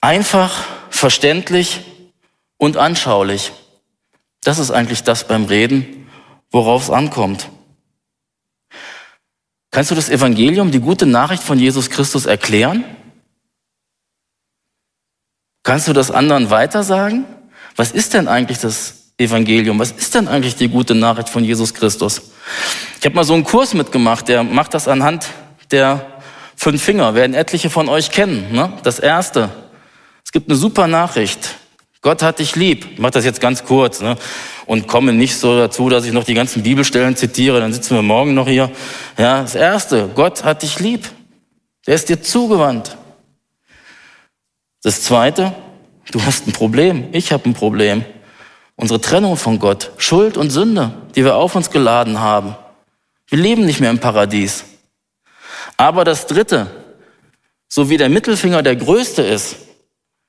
Einfach, 0.00 0.64
verständlich 0.88 1.82
und 2.56 2.78
anschaulich. 2.78 3.52
Das 4.42 4.58
ist 4.60 4.70
eigentlich 4.70 5.02
das 5.02 5.26
beim 5.26 5.44
Reden, 5.44 6.08
worauf 6.50 6.84
es 6.84 6.90
ankommt. 6.90 7.50
Kannst 9.72 9.90
du 9.90 9.96
das 9.96 10.08
Evangelium, 10.08 10.70
die 10.70 10.80
gute 10.80 11.04
Nachricht 11.04 11.42
von 11.42 11.58
Jesus 11.58 11.90
Christus 11.90 12.24
erklären? 12.24 12.84
Kannst 15.64 15.88
du 15.88 15.92
das 15.92 16.12
anderen 16.12 16.48
weitersagen? 16.48 17.26
Was 17.74 17.90
ist 17.90 18.14
denn 18.14 18.28
eigentlich 18.28 18.58
das 18.58 19.05
Evangelium? 19.18 19.78
Was 19.78 19.92
ist 19.92 20.14
denn 20.14 20.28
eigentlich 20.28 20.56
die 20.56 20.68
gute 20.68 20.94
Nachricht 20.94 21.28
von 21.28 21.44
Jesus 21.44 21.72
Christus? 21.72 22.22
Ich 22.98 23.04
habe 23.04 23.14
mal 23.14 23.24
so 23.24 23.34
einen 23.34 23.44
Kurs 23.44 23.74
mitgemacht, 23.74 24.28
der 24.28 24.42
macht 24.42 24.74
das 24.74 24.88
anhand 24.88 25.26
der 25.70 26.06
fünf 26.56 26.82
Finger, 26.82 27.14
werden 27.14 27.34
etliche 27.34 27.70
von 27.70 27.88
euch 27.88 28.10
kennen. 28.10 28.52
Ne? 28.52 28.72
Das 28.82 28.98
erste, 28.98 29.50
es 30.24 30.32
gibt 30.32 30.48
eine 30.48 30.56
super 30.56 30.86
Nachricht. 30.86 31.56
Gott 32.02 32.22
hat 32.22 32.38
dich 32.38 32.54
lieb. 32.54 32.86
Ich 32.92 32.98
mache 32.98 33.12
das 33.12 33.24
jetzt 33.24 33.40
ganz 33.40 33.64
kurz 33.64 34.00
ne? 34.00 34.16
und 34.66 34.86
komme 34.86 35.12
nicht 35.12 35.36
so 35.36 35.56
dazu, 35.56 35.88
dass 35.88 36.04
ich 36.04 36.12
noch 36.12 36.24
die 36.24 36.34
ganzen 36.34 36.62
Bibelstellen 36.62 37.16
zitiere. 37.16 37.60
Dann 37.60 37.72
sitzen 37.72 37.96
wir 37.96 38.02
morgen 38.02 38.34
noch 38.34 38.46
hier. 38.46 38.70
Ja, 39.18 39.42
das 39.42 39.54
erste, 39.54 40.08
Gott 40.14 40.44
hat 40.44 40.62
dich 40.62 40.78
lieb. 40.78 41.08
Der 41.86 41.94
ist 41.94 42.08
dir 42.08 42.22
zugewandt. 42.22 42.96
Das 44.82 45.02
zweite, 45.02 45.52
du 46.12 46.22
hast 46.24 46.46
ein 46.46 46.52
Problem. 46.52 47.08
Ich 47.12 47.32
habe 47.32 47.48
ein 47.48 47.54
Problem. 47.54 48.04
Unsere 48.76 49.00
Trennung 49.00 49.36
von 49.36 49.58
Gott, 49.58 49.90
Schuld 49.96 50.36
und 50.36 50.50
Sünde, 50.50 50.92
die 51.14 51.24
wir 51.24 51.36
auf 51.36 51.56
uns 51.56 51.70
geladen 51.70 52.20
haben. 52.20 52.56
Wir 53.28 53.38
leben 53.38 53.64
nicht 53.64 53.80
mehr 53.80 53.90
im 53.90 53.98
Paradies. 53.98 54.64
Aber 55.76 56.04
das 56.04 56.26
Dritte, 56.26 56.70
so 57.68 57.90
wie 57.90 57.96
der 57.96 58.08
Mittelfinger 58.08 58.62
der 58.62 58.76
größte 58.76 59.22
ist 59.22 59.56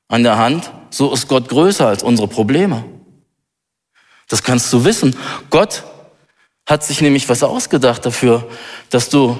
an 0.07 0.23
der 0.23 0.38
Hand, 0.38 0.71
so 0.89 1.13
ist 1.13 1.27
Gott 1.27 1.49
größer 1.49 1.88
als 1.88 2.03
unsere 2.03 2.27
Probleme. 2.27 2.83
Das 4.29 4.43
kannst 4.43 4.71
du 4.73 4.83
wissen. 4.83 5.15
Gott 5.49 5.83
hat 6.65 6.83
sich 6.83 7.01
nämlich 7.01 7.27
was 7.29 7.43
ausgedacht 7.43 8.05
dafür, 8.05 8.47
dass 8.89 9.10
du 9.10 9.38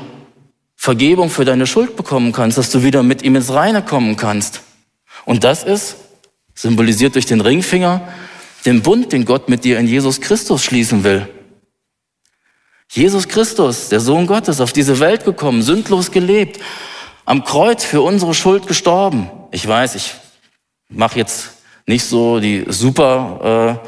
Vergebung 0.76 1.30
für 1.30 1.44
deine 1.44 1.68
Schuld 1.68 1.96
bekommen 1.96 2.32
kannst, 2.32 2.58
dass 2.58 2.70
du 2.70 2.84
wieder 2.84 3.04
mit 3.04 3.22
ihm 3.24 3.36
ins 3.36 3.52
Reine 3.52 3.84
kommen 3.84 4.16
kannst. 4.16 4.62
Und 5.26 5.44
das 5.44 5.64
ist, 5.64 5.98
symbolisiert 6.54 7.16
durch 7.16 7.26
den 7.26 7.42
Ringfinger, 7.42 8.08
den 8.68 8.82
Bund, 8.82 9.14
den 9.14 9.24
Gott 9.24 9.48
mit 9.48 9.64
dir 9.64 9.80
in 9.80 9.88
Jesus 9.88 10.20
Christus 10.20 10.62
schließen 10.62 11.06
will. 11.06 11.26
Jesus 12.90 13.30
Christus, 13.30 13.88
der 13.88 14.02
Sohn 14.02 14.28
Gottes, 14.28 14.60
auf 14.60 14.74
diese 14.74 15.00
Welt 15.00 15.24
gekommen, 15.24 15.62
sündlos 15.62 16.12
gelebt, 16.12 16.60
am 17.24 17.46
Kreuz 17.46 17.86
für 17.86 18.02
unsere 18.02 18.34
Schuld 18.34 18.68
gestorben. 18.68 19.30
Ich 19.52 19.66
weiß, 19.66 19.96
ich 19.96 20.16
mache 20.90 21.18
jetzt 21.18 21.52
nicht 21.86 22.04
so 22.04 22.42
die 22.42 22.66
super 22.68 23.80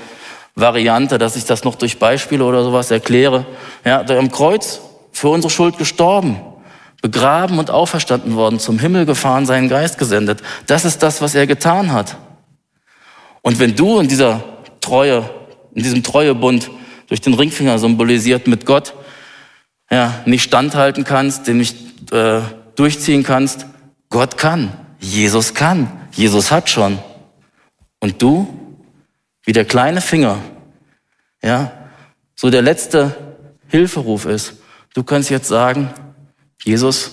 äh, 0.56 0.60
Variante, 0.60 1.18
dass 1.18 1.36
ich 1.36 1.44
das 1.44 1.66
noch 1.66 1.76
durch 1.76 2.00
Beispiele 2.00 2.46
oder 2.46 2.64
sowas 2.64 2.90
erkläre. 2.90 3.46
Ja, 3.84 4.04
der 4.04 4.18
am 4.18 4.32
Kreuz 4.32 4.80
für 5.12 5.28
unsere 5.28 5.52
Schuld 5.52 5.78
gestorben, 5.78 6.40
begraben 7.02 7.60
und 7.60 7.70
auferstanden 7.70 8.36
worden, 8.36 8.60
zum 8.60 8.80
Himmel 8.80 9.06
gefahren, 9.06 9.46
seinen 9.46 9.68
Geist 9.68 9.98
gesendet. 9.98 10.42
Das 10.68 10.86
ist 10.86 11.04
das, 11.04 11.22
was 11.22 11.36
er 11.36 11.48
getan 11.48 11.92
hat. 11.92 12.16
Und 13.42 13.60
wenn 13.60 13.76
du 13.76 14.00
in 14.00 14.08
dieser 14.08 14.42
Treue, 14.82 15.30
in 15.74 15.84
diesem 15.84 16.04
Treuebund 16.04 16.70
durch 17.08 17.22
den 17.22 17.34
Ringfinger 17.34 17.80
symbolisiert 17.80 18.48
mit 18.48 18.66
Gott, 18.66 18.94
ja, 19.92 20.22
nicht 20.26 20.44
standhalten 20.44 21.04
kannst, 21.04 21.48
den 21.48 21.58
nicht 21.58 22.12
äh, 22.12 22.42
durchziehen 22.76 23.24
kannst. 23.24 23.66
Gott 24.10 24.38
kann, 24.38 24.72
Jesus 25.00 25.54
kann, 25.54 25.92
Jesus 26.12 26.52
hat 26.52 26.70
schon. 26.70 27.00
Und 28.00 28.22
du, 28.22 28.48
wie 29.44 29.52
der 29.52 29.66
kleine 29.66 30.02
Finger, 30.02 30.38
ja, 31.42 31.72
so 32.36 32.50
der 32.50 32.62
letzte 32.62 33.16
Hilferuf 33.68 34.26
ist. 34.26 34.54
Du 34.94 35.04
kannst 35.04 35.30
jetzt 35.30 35.48
sagen, 35.48 35.90
Jesus, 36.64 37.12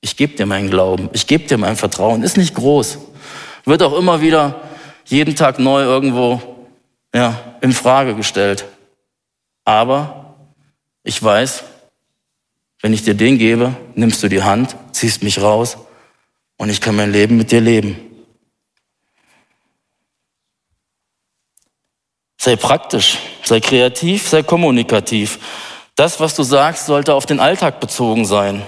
ich 0.00 0.16
gebe 0.16 0.36
dir 0.36 0.46
meinen 0.46 0.70
Glauben, 0.70 1.10
ich 1.12 1.26
gebe 1.26 1.46
dir 1.46 1.58
mein 1.58 1.76
Vertrauen, 1.76 2.22
ist 2.22 2.36
nicht 2.36 2.54
groß, 2.54 2.98
wird 3.64 3.82
auch 3.82 3.98
immer 3.98 4.20
wieder 4.20 4.62
jeden 5.04 5.36
Tag 5.36 5.58
neu 5.58 5.82
irgendwo 5.82 6.55
ja, 7.16 7.56
in 7.62 7.72
Frage 7.72 8.14
gestellt. 8.14 8.66
Aber 9.64 10.36
ich 11.02 11.22
weiß, 11.22 11.64
wenn 12.82 12.92
ich 12.92 13.04
dir 13.04 13.14
den 13.14 13.38
gebe, 13.38 13.74
nimmst 13.94 14.22
du 14.22 14.28
die 14.28 14.42
Hand, 14.42 14.76
ziehst 14.92 15.22
mich 15.22 15.40
raus 15.40 15.78
und 16.58 16.68
ich 16.68 16.82
kann 16.82 16.94
mein 16.94 17.10
Leben 17.10 17.38
mit 17.38 17.50
dir 17.50 17.62
leben. 17.62 17.96
Sei 22.36 22.54
praktisch, 22.54 23.16
sei 23.42 23.60
kreativ, 23.60 24.28
sei 24.28 24.42
kommunikativ. 24.42 25.38
Das, 25.94 26.20
was 26.20 26.36
du 26.36 26.42
sagst, 26.42 26.84
sollte 26.84 27.14
auf 27.14 27.24
den 27.24 27.40
Alltag 27.40 27.80
bezogen 27.80 28.26
sein, 28.26 28.62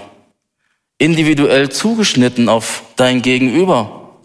individuell 0.97 1.69
zugeschnitten 1.69 2.49
auf 2.49 2.81
dein 2.95 3.21
Gegenüber. 3.21 4.17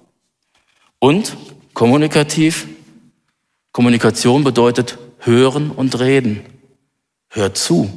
Und 0.98 1.36
kommunikativ, 1.74 2.66
Kommunikation 3.74 4.44
bedeutet 4.44 4.98
hören 5.18 5.72
und 5.72 5.98
reden. 5.98 6.46
Hör 7.28 7.54
zu. 7.54 7.90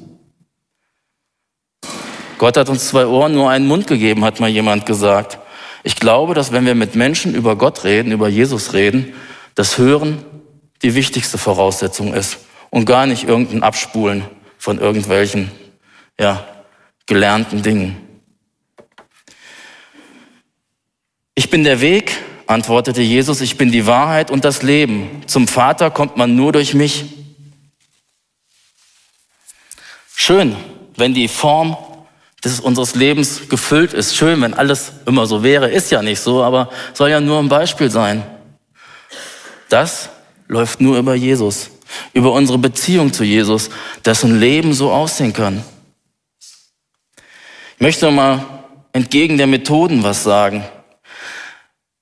Gott 2.40 2.58
hat 2.58 2.68
uns 2.70 2.88
zwei 2.88 3.06
Ohren, 3.06 3.36
nur 3.36 3.52
einen 3.52 3.68
Mund 3.68 3.86
gegeben, 3.86 4.26
hat 4.26 4.40
mal 4.40 4.50
jemand 4.50 4.88
gesagt. 4.88 5.38
Ich 5.84 5.96
glaube, 5.96 6.34
dass 6.34 6.52
wenn 6.52 6.66
wir 6.66 6.74
mit 6.74 6.96
Menschen 6.96 7.36
über 7.36 7.56
Gott 7.56 7.84
reden, 7.84 8.12
über 8.12 8.28
Jesus 8.28 8.74
reden, 8.74 9.14
das 9.54 9.78
Hören 9.78 10.26
die 10.82 10.96
wichtigste 10.96 11.38
Voraussetzung 11.38 12.12
ist 12.16 12.40
und 12.72 12.86
gar 12.86 13.06
nicht 13.06 13.26
irgendein 13.26 13.62
Abspulen 13.62 14.24
von 14.58 14.80
irgendwelchen, 14.80 15.52
ja, 16.20 16.44
gelernten 17.06 17.62
Dingen. 17.62 17.98
Ich 21.36 21.52
bin 21.52 21.64
der 21.64 21.82
Weg, 21.82 22.18
antwortete 22.48 23.02
Jesus, 23.02 23.42
ich 23.42 23.58
bin 23.58 23.72
die 23.72 23.86
Wahrheit 23.86 24.32
und 24.32 24.46
das 24.46 24.64
Leben. 24.64 25.22
Zum 25.28 25.48
Vater 25.48 25.92
kommt 25.92 26.18
man 26.18 26.36
nur 26.36 26.54
durch 26.54 26.74
mich. 26.74 27.06
Schön, 30.16 30.56
wenn 30.96 31.14
die 31.14 31.28
Form 31.28 31.78
des 32.44 32.60
unseres 32.60 32.96
Lebens 32.96 33.50
gefüllt 33.50 33.94
ist. 33.94 34.16
Schön, 34.16 34.42
wenn 34.42 34.54
alles 34.54 34.94
immer 35.06 35.26
so 35.26 35.44
wäre. 35.44 35.70
Ist 35.70 35.92
ja 35.92 36.02
nicht 36.02 36.20
so, 36.20 36.44
aber 36.44 36.70
soll 36.94 37.10
ja 37.10 37.20
nur 37.20 37.40
ein 37.40 37.50
Beispiel 37.50 37.90
sein. 37.92 38.24
Das 39.70 40.10
läuft 40.48 40.80
nur 40.80 40.98
über 40.98 41.16
Jesus, 41.16 41.70
über 42.14 42.32
unsere 42.32 42.58
Beziehung 42.58 43.12
zu 43.12 43.24
Jesus, 43.24 43.70
dessen 44.06 44.40
Leben 44.40 44.74
so 44.74 44.92
aussehen 44.92 45.34
kann. 45.34 45.64
Ich 47.76 47.82
möchte 47.82 48.10
mal 48.10 48.46
entgegen 48.94 49.38
der 49.38 49.48
Methoden 49.48 50.04
was 50.04 50.24
sagen. 50.24 50.64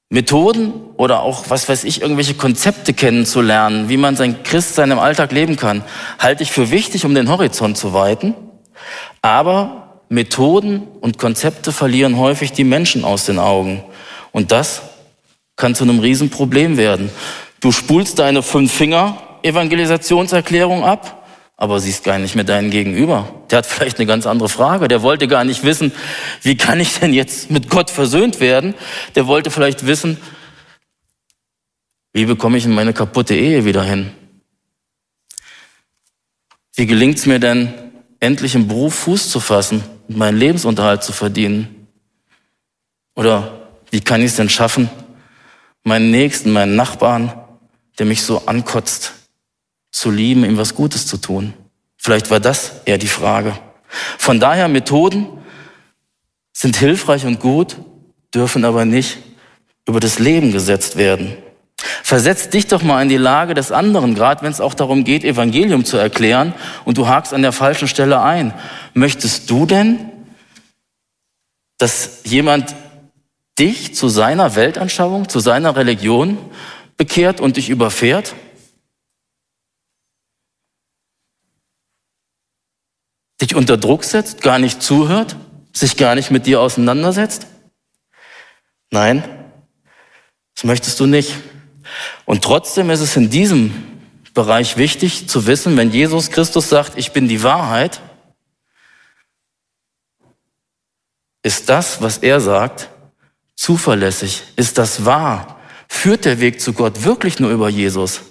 Methoden 0.09 0.73
oder 0.97 1.21
auch, 1.21 1.49
was 1.49 1.67
weiß 1.67 1.83
ich, 1.83 2.01
irgendwelche 2.01 2.35
Konzepte 2.35 2.93
kennenzulernen, 2.93 3.89
wie 3.89 3.97
man 3.97 4.15
sein 4.15 4.43
Christsein 4.43 4.91
im 4.91 4.99
Alltag 4.99 5.31
leben 5.31 5.55
kann, 5.55 5.83
halte 6.19 6.43
ich 6.43 6.51
für 6.51 6.69
wichtig, 6.69 7.05
um 7.05 7.15
den 7.15 7.29
Horizont 7.29 7.77
zu 7.77 7.93
weiten. 7.93 8.35
Aber 9.21 10.01
Methoden 10.09 10.83
und 11.01 11.17
Konzepte 11.17 11.71
verlieren 11.71 12.19
häufig 12.19 12.51
die 12.51 12.63
Menschen 12.63 13.03
aus 13.03 13.25
den 13.25 13.39
Augen. 13.39 13.83
Und 14.31 14.51
das 14.51 14.83
kann 15.55 15.73
zu 15.73 15.83
einem 15.83 15.99
Riesenproblem 15.99 16.77
werden. 16.77 17.09
Du 17.59 17.71
spulst 17.71 18.19
deine 18.19 18.43
Fünf-Finger-Evangelisationserklärung 18.43 20.83
ab 20.83 21.24
aber 21.57 21.79
siehst 21.79 22.03
gar 22.03 22.19
nicht 22.19 22.35
mehr 22.35 22.43
deinen 22.43 22.69
Gegenüber. 22.69 23.43
Der 23.49 23.59
hat 23.59 23.65
vielleicht 23.65 23.97
eine 23.97 24.05
ganz 24.05 24.27
andere 24.27 24.49
Frage. 24.49 24.87
Der 24.87 25.01
wollte 25.01 25.27
gar 25.27 25.43
nicht 25.43 25.63
wissen, 25.63 25.91
wie 26.41 26.57
kann 26.57 26.79
ich 26.79 26.99
denn 26.99 27.13
jetzt 27.13 27.49
mit 27.49 27.69
Gott 27.69 27.89
versöhnt 27.89 28.39
werden? 28.39 28.73
Der 29.15 29.27
wollte 29.27 29.51
vielleicht 29.51 29.85
wissen, 29.85 30.17
wie 32.13 32.25
bekomme 32.25 32.57
ich 32.57 32.65
in 32.65 32.73
meine 32.73 32.93
kaputte 32.93 33.35
Ehe 33.35 33.65
wieder 33.65 33.83
hin? 33.83 34.11
Wie 36.73 36.85
gelingt 36.85 37.17
es 37.17 37.25
mir 37.25 37.39
denn, 37.39 37.73
endlich 38.19 38.55
im 38.55 38.67
Beruf 38.67 38.95
Fuß 38.95 39.29
zu 39.29 39.39
fassen 39.39 39.83
und 40.07 40.17
meinen 40.17 40.37
Lebensunterhalt 40.37 41.03
zu 41.03 41.13
verdienen? 41.13 41.87
Oder 43.15 43.69
wie 43.91 44.01
kann 44.01 44.21
ich 44.21 44.27
es 44.27 44.35
denn 44.35 44.49
schaffen, 44.49 44.89
meinen 45.83 46.11
Nächsten, 46.11 46.51
meinen 46.51 46.75
Nachbarn, 46.75 47.33
der 47.97 48.05
mich 48.05 48.23
so 48.23 48.45
ankotzt, 48.45 49.13
zu 49.95 50.11
lieben, 50.11 50.43
ihm 50.43 50.57
was 50.57 50.75
Gutes 50.75 51.07
zu 51.07 51.15
tun. 51.15 51.53
Vielleicht 51.95 52.29
war 52.29 52.41
das 52.41 52.81
eher 52.83 52.97
die 52.97 53.07
Frage. 53.07 53.57
Von 54.17 54.41
daher 54.41 54.67
Methoden 54.67 55.25
sind 56.51 56.75
hilfreich 56.75 57.25
und 57.25 57.39
gut, 57.39 57.77
dürfen 58.33 58.65
aber 58.65 58.83
nicht 58.83 59.17
über 59.87 60.01
das 60.01 60.19
Leben 60.19 60.51
gesetzt 60.51 60.97
werden. 60.97 61.37
Versetz 62.03 62.49
dich 62.49 62.67
doch 62.67 62.83
mal 62.83 63.01
in 63.03 63.07
die 63.07 63.15
Lage 63.15 63.53
des 63.53 63.71
anderen, 63.71 64.15
gerade 64.15 64.41
wenn 64.41 64.51
es 64.51 64.59
auch 64.59 64.73
darum 64.73 65.05
geht, 65.05 65.23
Evangelium 65.23 65.85
zu 65.85 65.95
erklären 65.95 66.53
und 66.83 66.97
du 66.97 67.07
hakst 67.07 67.33
an 67.33 67.41
der 67.41 67.53
falschen 67.53 67.87
Stelle 67.87 68.21
ein. 68.21 68.53
Möchtest 68.93 69.49
du 69.49 69.65
denn, 69.65 70.11
dass 71.77 72.19
jemand 72.25 72.75
dich 73.57 73.95
zu 73.95 74.09
seiner 74.09 74.55
Weltanschauung, 74.57 75.29
zu 75.29 75.39
seiner 75.39 75.77
Religion 75.77 76.37
bekehrt 76.97 77.39
und 77.39 77.55
dich 77.55 77.69
überfährt? 77.69 78.35
Dich 83.41 83.55
unter 83.55 83.77
Druck 83.77 84.03
setzt, 84.03 84.41
gar 84.41 84.59
nicht 84.59 84.81
zuhört, 84.81 85.35
sich 85.73 85.97
gar 85.97 86.15
nicht 86.15 86.31
mit 86.31 86.45
dir 86.45 86.61
auseinandersetzt? 86.61 87.47
Nein, 88.91 89.23
das 90.55 90.63
möchtest 90.63 90.99
du 90.99 91.05
nicht. 91.05 91.33
Und 92.25 92.43
trotzdem 92.43 92.89
ist 92.89 93.01
es 93.01 93.15
in 93.15 93.29
diesem 93.29 93.73
Bereich 94.33 94.77
wichtig 94.77 95.27
zu 95.29 95.47
wissen, 95.47 95.77
wenn 95.77 95.91
Jesus 95.91 96.29
Christus 96.29 96.69
sagt, 96.69 96.97
ich 96.97 97.11
bin 97.11 97.27
die 97.27 97.43
Wahrheit, 97.43 98.01
Ist 101.45 101.69
das, 101.69 102.01
was 102.01 102.17
er 102.17 102.41
sagt, 102.41 102.89
zuverlässig? 103.55 104.41
Ist 104.55 104.79
das 104.79 105.05
wahr? 105.05 105.59
Führt 105.87 106.25
der 106.25 106.39
Weg 106.39 106.59
zu 106.59 106.73
Gott 106.73 107.03
wirklich 107.03 107.39
nur 107.39 107.51
über 107.51 107.69
Jesus? 107.69 108.21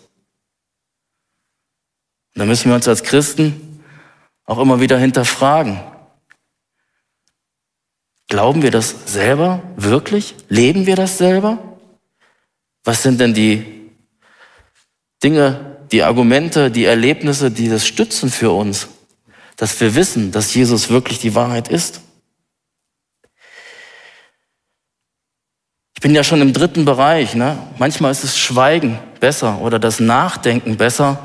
da 2.35 2.45
müssen 2.45 2.71
wir 2.71 2.75
uns 2.75 2.89
als 2.89 3.05
Christen 3.05 3.74
auch 4.47 4.59
immer 4.59 4.81
wieder 4.81 4.99
hinterfragen. 4.99 5.81
Glauben 8.29 8.63
wir 8.63 8.71
das 8.71 8.95
selber 9.07 9.63
wirklich? 9.77 10.35
Leben 10.49 10.87
wir 10.87 10.97
das 10.97 11.19
selber? 11.19 11.59
Was 12.83 13.03
sind 13.03 13.21
denn 13.21 13.35
die 13.35 13.91
Dinge, 15.23 15.79
die 15.93 16.03
Argumente, 16.03 16.71
die 16.71 16.85
Erlebnisse, 16.85 17.51
die 17.51 17.69
das 17.69 17.87
stützen 17.87 18.31
für 18.31 18.51
uns, 18.51 18.89
dass 19.57 19.79
wir 19.81 19.95
wissen, 19.95 20.33
dass 20.33 20.55
Jesus 20.55 20.91
wirklich 20.91 21.19
die 21.19 21.35
Wahrheit 21.35 21.69
ist? 21.69 22.01
Ich 25.95 26.03
bin 26.03 26.15
ja 26.15 26.25
schon 26.25 26.43
im 26.43 26.53
dritten 26.53 26.85
Bereich. 26.85 27.35
Ne? 27.35 27.57
Manchmal 27.79 28.11
ist 28.11 28.25
das 28.25 28.37
Schweigen 28.37 28.99
besser 29.21 29.61
oder 29.61 29.79
das 29.79 30.01
Nachdenken 30.01 30.77
besser 30.77 31.23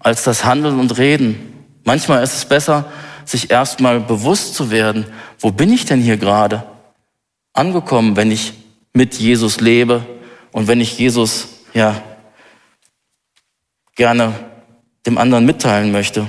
als 0.00 0.24
das 0.24 0.44
Handeln 0.44 0.78
und 0.78 0.98
Reden. 0.98 1.47
Manchmal 1.88 2.22
ist 2.22 2.34
es 2.34 2.44
besser, 2.44 2.84
sich 3.24 3.50
erstmal 3.50 3.98
bewusst 3.98 4.54
zu 4.54 4.70
werden, 4.70 5.06
wo 5.38 5.50
bin 5.50 5.72
ich 5.72 5.86
denn 5.86 6.02
hier 6.02 6.18
gerade 6.18 6.64
angekommen, 7.54 8.14
wenn 8.14 8.30
ich 8.30 8.52
mit 8.92 9.14
Jesus 9.14 9.62
lebe 9.62 10.04
und 10.52 10.68
wenn 10.68 10.82
ich 10.82 10.98
Jesus 10.98 11.48
ja 11.72 12.02
gerne 13.96 14.34
dem 15.06 15.16
anderen 15.16 15.46
mitteilen 15.46 15.90
möchte. 15.90 16.26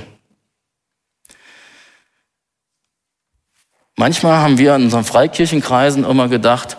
Manchmal 3.97 4.37
haben 4.37 4.57
wir 4.59 4.77
in 4.77 4.83
unseren 4.83 5.03
Freikirchenkreisen 5.03 6.05
immer 6.05 6.29
gedacht, 6.29 6.77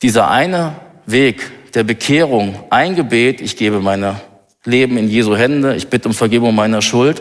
dieser 0.00 0.30
eine 0.30 0.76
Weg 1.04 1.74
der 1.74 1.84
Bekehrung, 1.84 2.64
ein 2.70 2.94
Gebet, 2.94 3.42
ich 3.42 3.58
gebe 3.58 3.80
mein 3.80 4.18
Leben 4.64 4.96
in 4.96 5.10
Jesu 5.10 5.36
Hände, 5.36 5.76
ich 5.76 5.88
bitte 5.88 6.08
um 6.08 6.14
Vergebung 6.14 6.54
meiner 6.54 6.80
Schuld, 6.80 7.20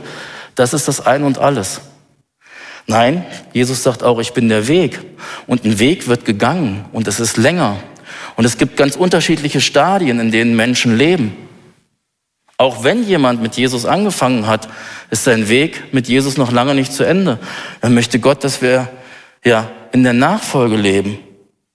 das 0.56 0.74
ist 0.74 0.88
das 0.88 1.06
Ein 1.06 1.24
und 1.24 1.38
alles. 1.38 1.82
Nein, 2.86 3.26
Jesus 3.54 3.84
sagt 3.84 4.04
auch, 4.04 4.20
ich 4.20 4.34
bin 4.34 4.50
der 4.50 4.68
Weg. 4.68 5.00
Und 5.48 5.64
ein 5.64 5.80
Weg 5.80 6.08
wird 6.08 6.26
gegangen 6.26 6.86
und 6.92 7.08
es 7.08 7.20
ist 7.20 7.38
länger. 7.38 7.78
Und 8.36 8.46
es 8.46 8.58
gibt 8.58 8.78
ganz 8.78 8.96
unterschiedliche 8.96 9.62
Stadien, 9.62 10.20
in 10.20 10.32
denen 10.32 10.56
Menschen 10.56 10.98
leben. 10.98 11.34
Auch 12.58 12.84
wenn 12.84 13.04
jemand 13.08 13.42
mit 13.42 13.56
Jesus 13.56 13.86
angefangen 13.86 14.48
hat, 14.48 14.70
ist 15.10 15.24
sein 15.24 15.50
Weg 15.50 15.94
mit 15.94 16.08
Jesus 16.08 16.38
noch 16.38 16.52
lange 16.52 16.76
nicht 16.76 16.94
zu 16.94 17.04
Ende. 17.04 17.40
Dann 17.82 17.94
möchte 17.94 18.20
Gott, 18.20 18.44
dass 18.44 18.62
wir 18.62 18.90
ja 19.44 19.70
in 19.92 20.04
der 20.04 20.14
Nachfolge 20.14 20.76
leben. 20.76 21.20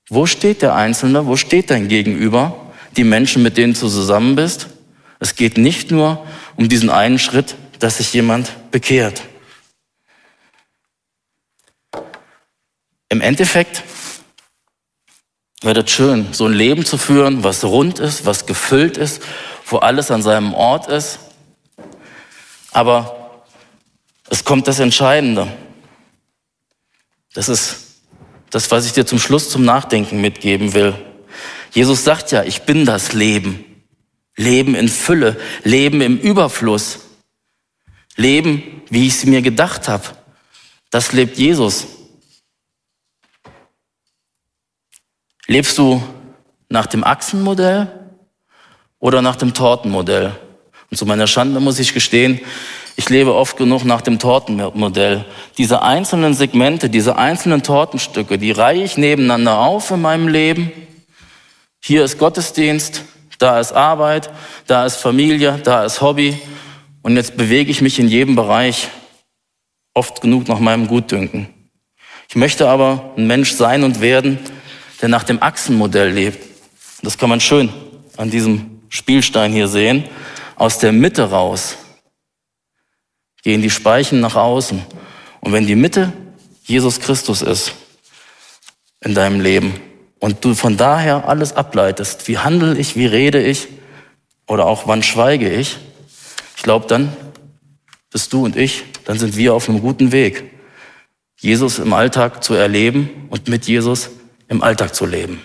Wo 0.08 0.26
steht 0.26 0.62
der 0.62 0.74
Einzelne? 0.74 1.26
Wo 1.26 1.36
steht 1.36 1.70
dein 1.70 1.88
Gegenüber? 1.88 2.56
Die 2.96 3.04
Menschen, 3.04 3.42
mit 3.42 3.56
denen 3.56 3.74
du 3.74 3.80
zusammen 3.88 4.36
bist? 4.36 4.68
Es 5.20 5.36
geht 5.36 5.58
nicht 5.58 5.90
nur 5.90 6.24
um 6.56 6.68
diesen 6.68 6.90
einen 6.90 7.18
Schritt, 7.18 7.56
dass 7.78 7.98
sich 7.98 8.12
jemand 8.12 8.70
bekehrt. 8.70 9.22
Im 13.08 13.20
Endeffekt 13.20 13.82
wäre 15.62 15.80
es 15.80 15.90
schön, 15.90 16.32
so 16.32 16.46
ein 16.46 16.52
Leben 16.52 16.84
zu 16.84 16.98
führen, 16.98 17.42
was 17.42 17.64
rund 17.64 17.98
ist, 17.98 18.26
was 18.26 18.46
gefüllt 18.46 18.96
ist, 18.96 19.22
wo 19.66 19.78
alles 19.78 20.10
an 20.10 20.22
seinem 20.22 20.54
Ort 20.54 20.88
ist. 20.88 21.18
Aber 22.72 23.44
es 24.30 24.44
kommt 24.44 24.68
das 24.68 24.78
Entscheidende. 24.78 25.52
Das 27.34 27.48
ist 27.48 27.86
das, 28.50 28.70
was 28.70 28.86
ich 28.86 28.92
dir 28.92 29.06
zum 29.06 29.18
Schluss 29.18 29.50
zum 29.50 29.64
Nachdenken 29.64 30.20
mitgeben 30.20 30.74
will. 30.74 30.94
Jesus 31.72 32.04
sagt 32.04 32.32
ja, 32.32 32.42
ich 32.42 32.62
bin 32.62 32.84
das 32.84 33.12
Leben. 33.12 33.64
Leben 34.36 34.74
in 34.74 34.88
Fülle, 34.88 35.36
Leben 35.64 36.00
im 36.00 36.18
Überfluss. 36.18 37.00
Leben, 38.18 38.82
wie 38.90 39.06
ich 39.06 39.14
es 39.14 39.24
mir 39.24 39.40
gedacht 39.40 39.88
habe. 39.88 40.04
Das 40.90 41.12
lebt 41.12 41.38
Jesus. 41.38 41.86
Lebst 45.46 45.78
du 45.78 46.02
nach 46.68 46.86
dem 46.86 47.04
Achsenmodell 47.04 47.90
oder 48.98 49.22
nach 49.22 49.36
dem 49.36 49.54
Tortenmodell? 49.54 50.36
Und 50.90 50.96
zu 50.96 51.06
meiner 51.06 51.26
Schande 51.28 51.60
muss 51.60 51.78
ich 51.78 51.94
gestehen, 51.94 52.40
ich 52.96 53.08
lebe 53.08 53.32
oft 53.32 53.56
genug 53.56 53.84
nach 53.84 54.00
dem 54.00 54.18
Tortenmodell. 54.18 55.24
Diese 55.56 55.82
einzelnen 55.82 56.34
Segmente, 56.34 56.90
diese 56.90 57.16
einzelnen 57.16 57.62
Tortenstücke, 57.62 58.36
die 58.36 58.50
reihe 58.50 58.82
ich 58.82 58.96
nebeneinander 58.96 59.58
auf 59.58 59.92
in 59.92 60.00
meinem 60.00 60.26
Leben. 60.26 60.72
Hier 61.80 62.02
ist 62.02 62.18
Gottesdienst, 62.18 63.04
da 63.38 63.60
ist 63.60 63.70
Arbeit, 63.70 64.28
da 64.66 64.84
ist 64.84 64.96
Familie, 64.96 65.60
da 65.62 65.84
ist 65.84 66.00
Hobby. 66.00 66.40
Und 67.08 67.16
jetzt 67.16 67.38
bewege 67.38 67.70
ich 67.70 67.80
mich 67.80 67.98
in 67.98 68.06
jedem 68.06 68.36
Bereich 68.36 68.88
oft 69.94 70.20
genug 70.20 70.46
nach 70.46 70.58
meinem 70.58 70.88
Gutdünken. 70.88 71.48
Ich 72.28 72.36
möchte 72.36 72.68
aber 72.68 73.14
ein 73.16 73.26
Mensch 73.26 73.52
sein 73.52 73.82
und 73.82 74.02
werden, 74.02 74.38
der 75.00 75.08
nach 75.08 75.24
dem 75.24 75.42
Achsenmodell 75.42 76.10
lebt. 76.10 76.44
Das 77.00 77.16
kann 77.16 77.30
man 77.30 77.40
schön 77.40 77.72
an 78.18 78.28
diesem 78.28 78.82
Spielstein 78.90 79.52
hier 79.54 79.68
sehen. 79.68 80.04
Aus 80.56 80.80
der 80.80 80.92
Mitte 80.92 81.30
raus 81.30 81.78
gehen 83.42 83.62
die 83.62 83.70
Speichen 83.70 84.20
nach 84.20 84.36
außen. 84.36 84.82
Und 85.40 85.52
wenn 85.54 85.66
die 85.66 85.76
Mitte 85.76 86.12
Jesus 86.64 87.00
Christus 87.00 87.40
ist 87.40 87.72
in 89.00 89.14
deinem 89.14 89.40
Leben 89.40 89.80
und 90.18 90.44
du 90.44 90.54
von 90.54 90.76
daher 90.76 91.26
alles 91.26 91.54
ableitest, 91.54 92.28
wie 92.28 92.36
handle 92.36 92.76
ich, 92.76 92.96
wie 92.96 93.06
rede 93.06 93.42
ich 93.42 93.68
oder 94.46 94.66
auch 94.66 94.86
wann 94.86 95.02
schweige 95.02 95.48
ich, 95.48 95.78
ich 96.58 96.64
glaube, 96.64 96.86
dann 96.88 97.12
bist 98.10 98.32
du 98.32 98.44
und 98.44 98.56
ich, 98.56 98.82
dann 99.04 99.16
sind 99.16 99.36
wir 99.36 99.54
auf 99.54 99.68
einem 99.68 99.80
guten 99.80 100.10
Weg, 100.10 100.42
Jesus 101.38 101.78
im 101.78 101.92
Alltag 101.92 102.42
zu 102.42 102.54
erleben 102.54 103.28
und 103.30 103.46
mit 103.46 103.68
Jesus 103.68 104.10
im 104.48 104.60
Alltag 104.60 104.92
zu 104.92 105.06
leben. 105.06 105.40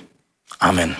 Amen. 0.58 0.96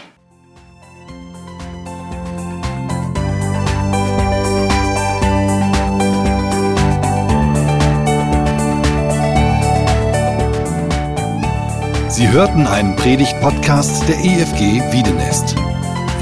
Sie 12.10 12.30
hörten 12.30 12.68
einen 12.68 12.96
Predigt-Podcast 12.98 14.08
der 14.08 14.20
EFG 14.20 14.80
Wiedenest. 14.94 15.56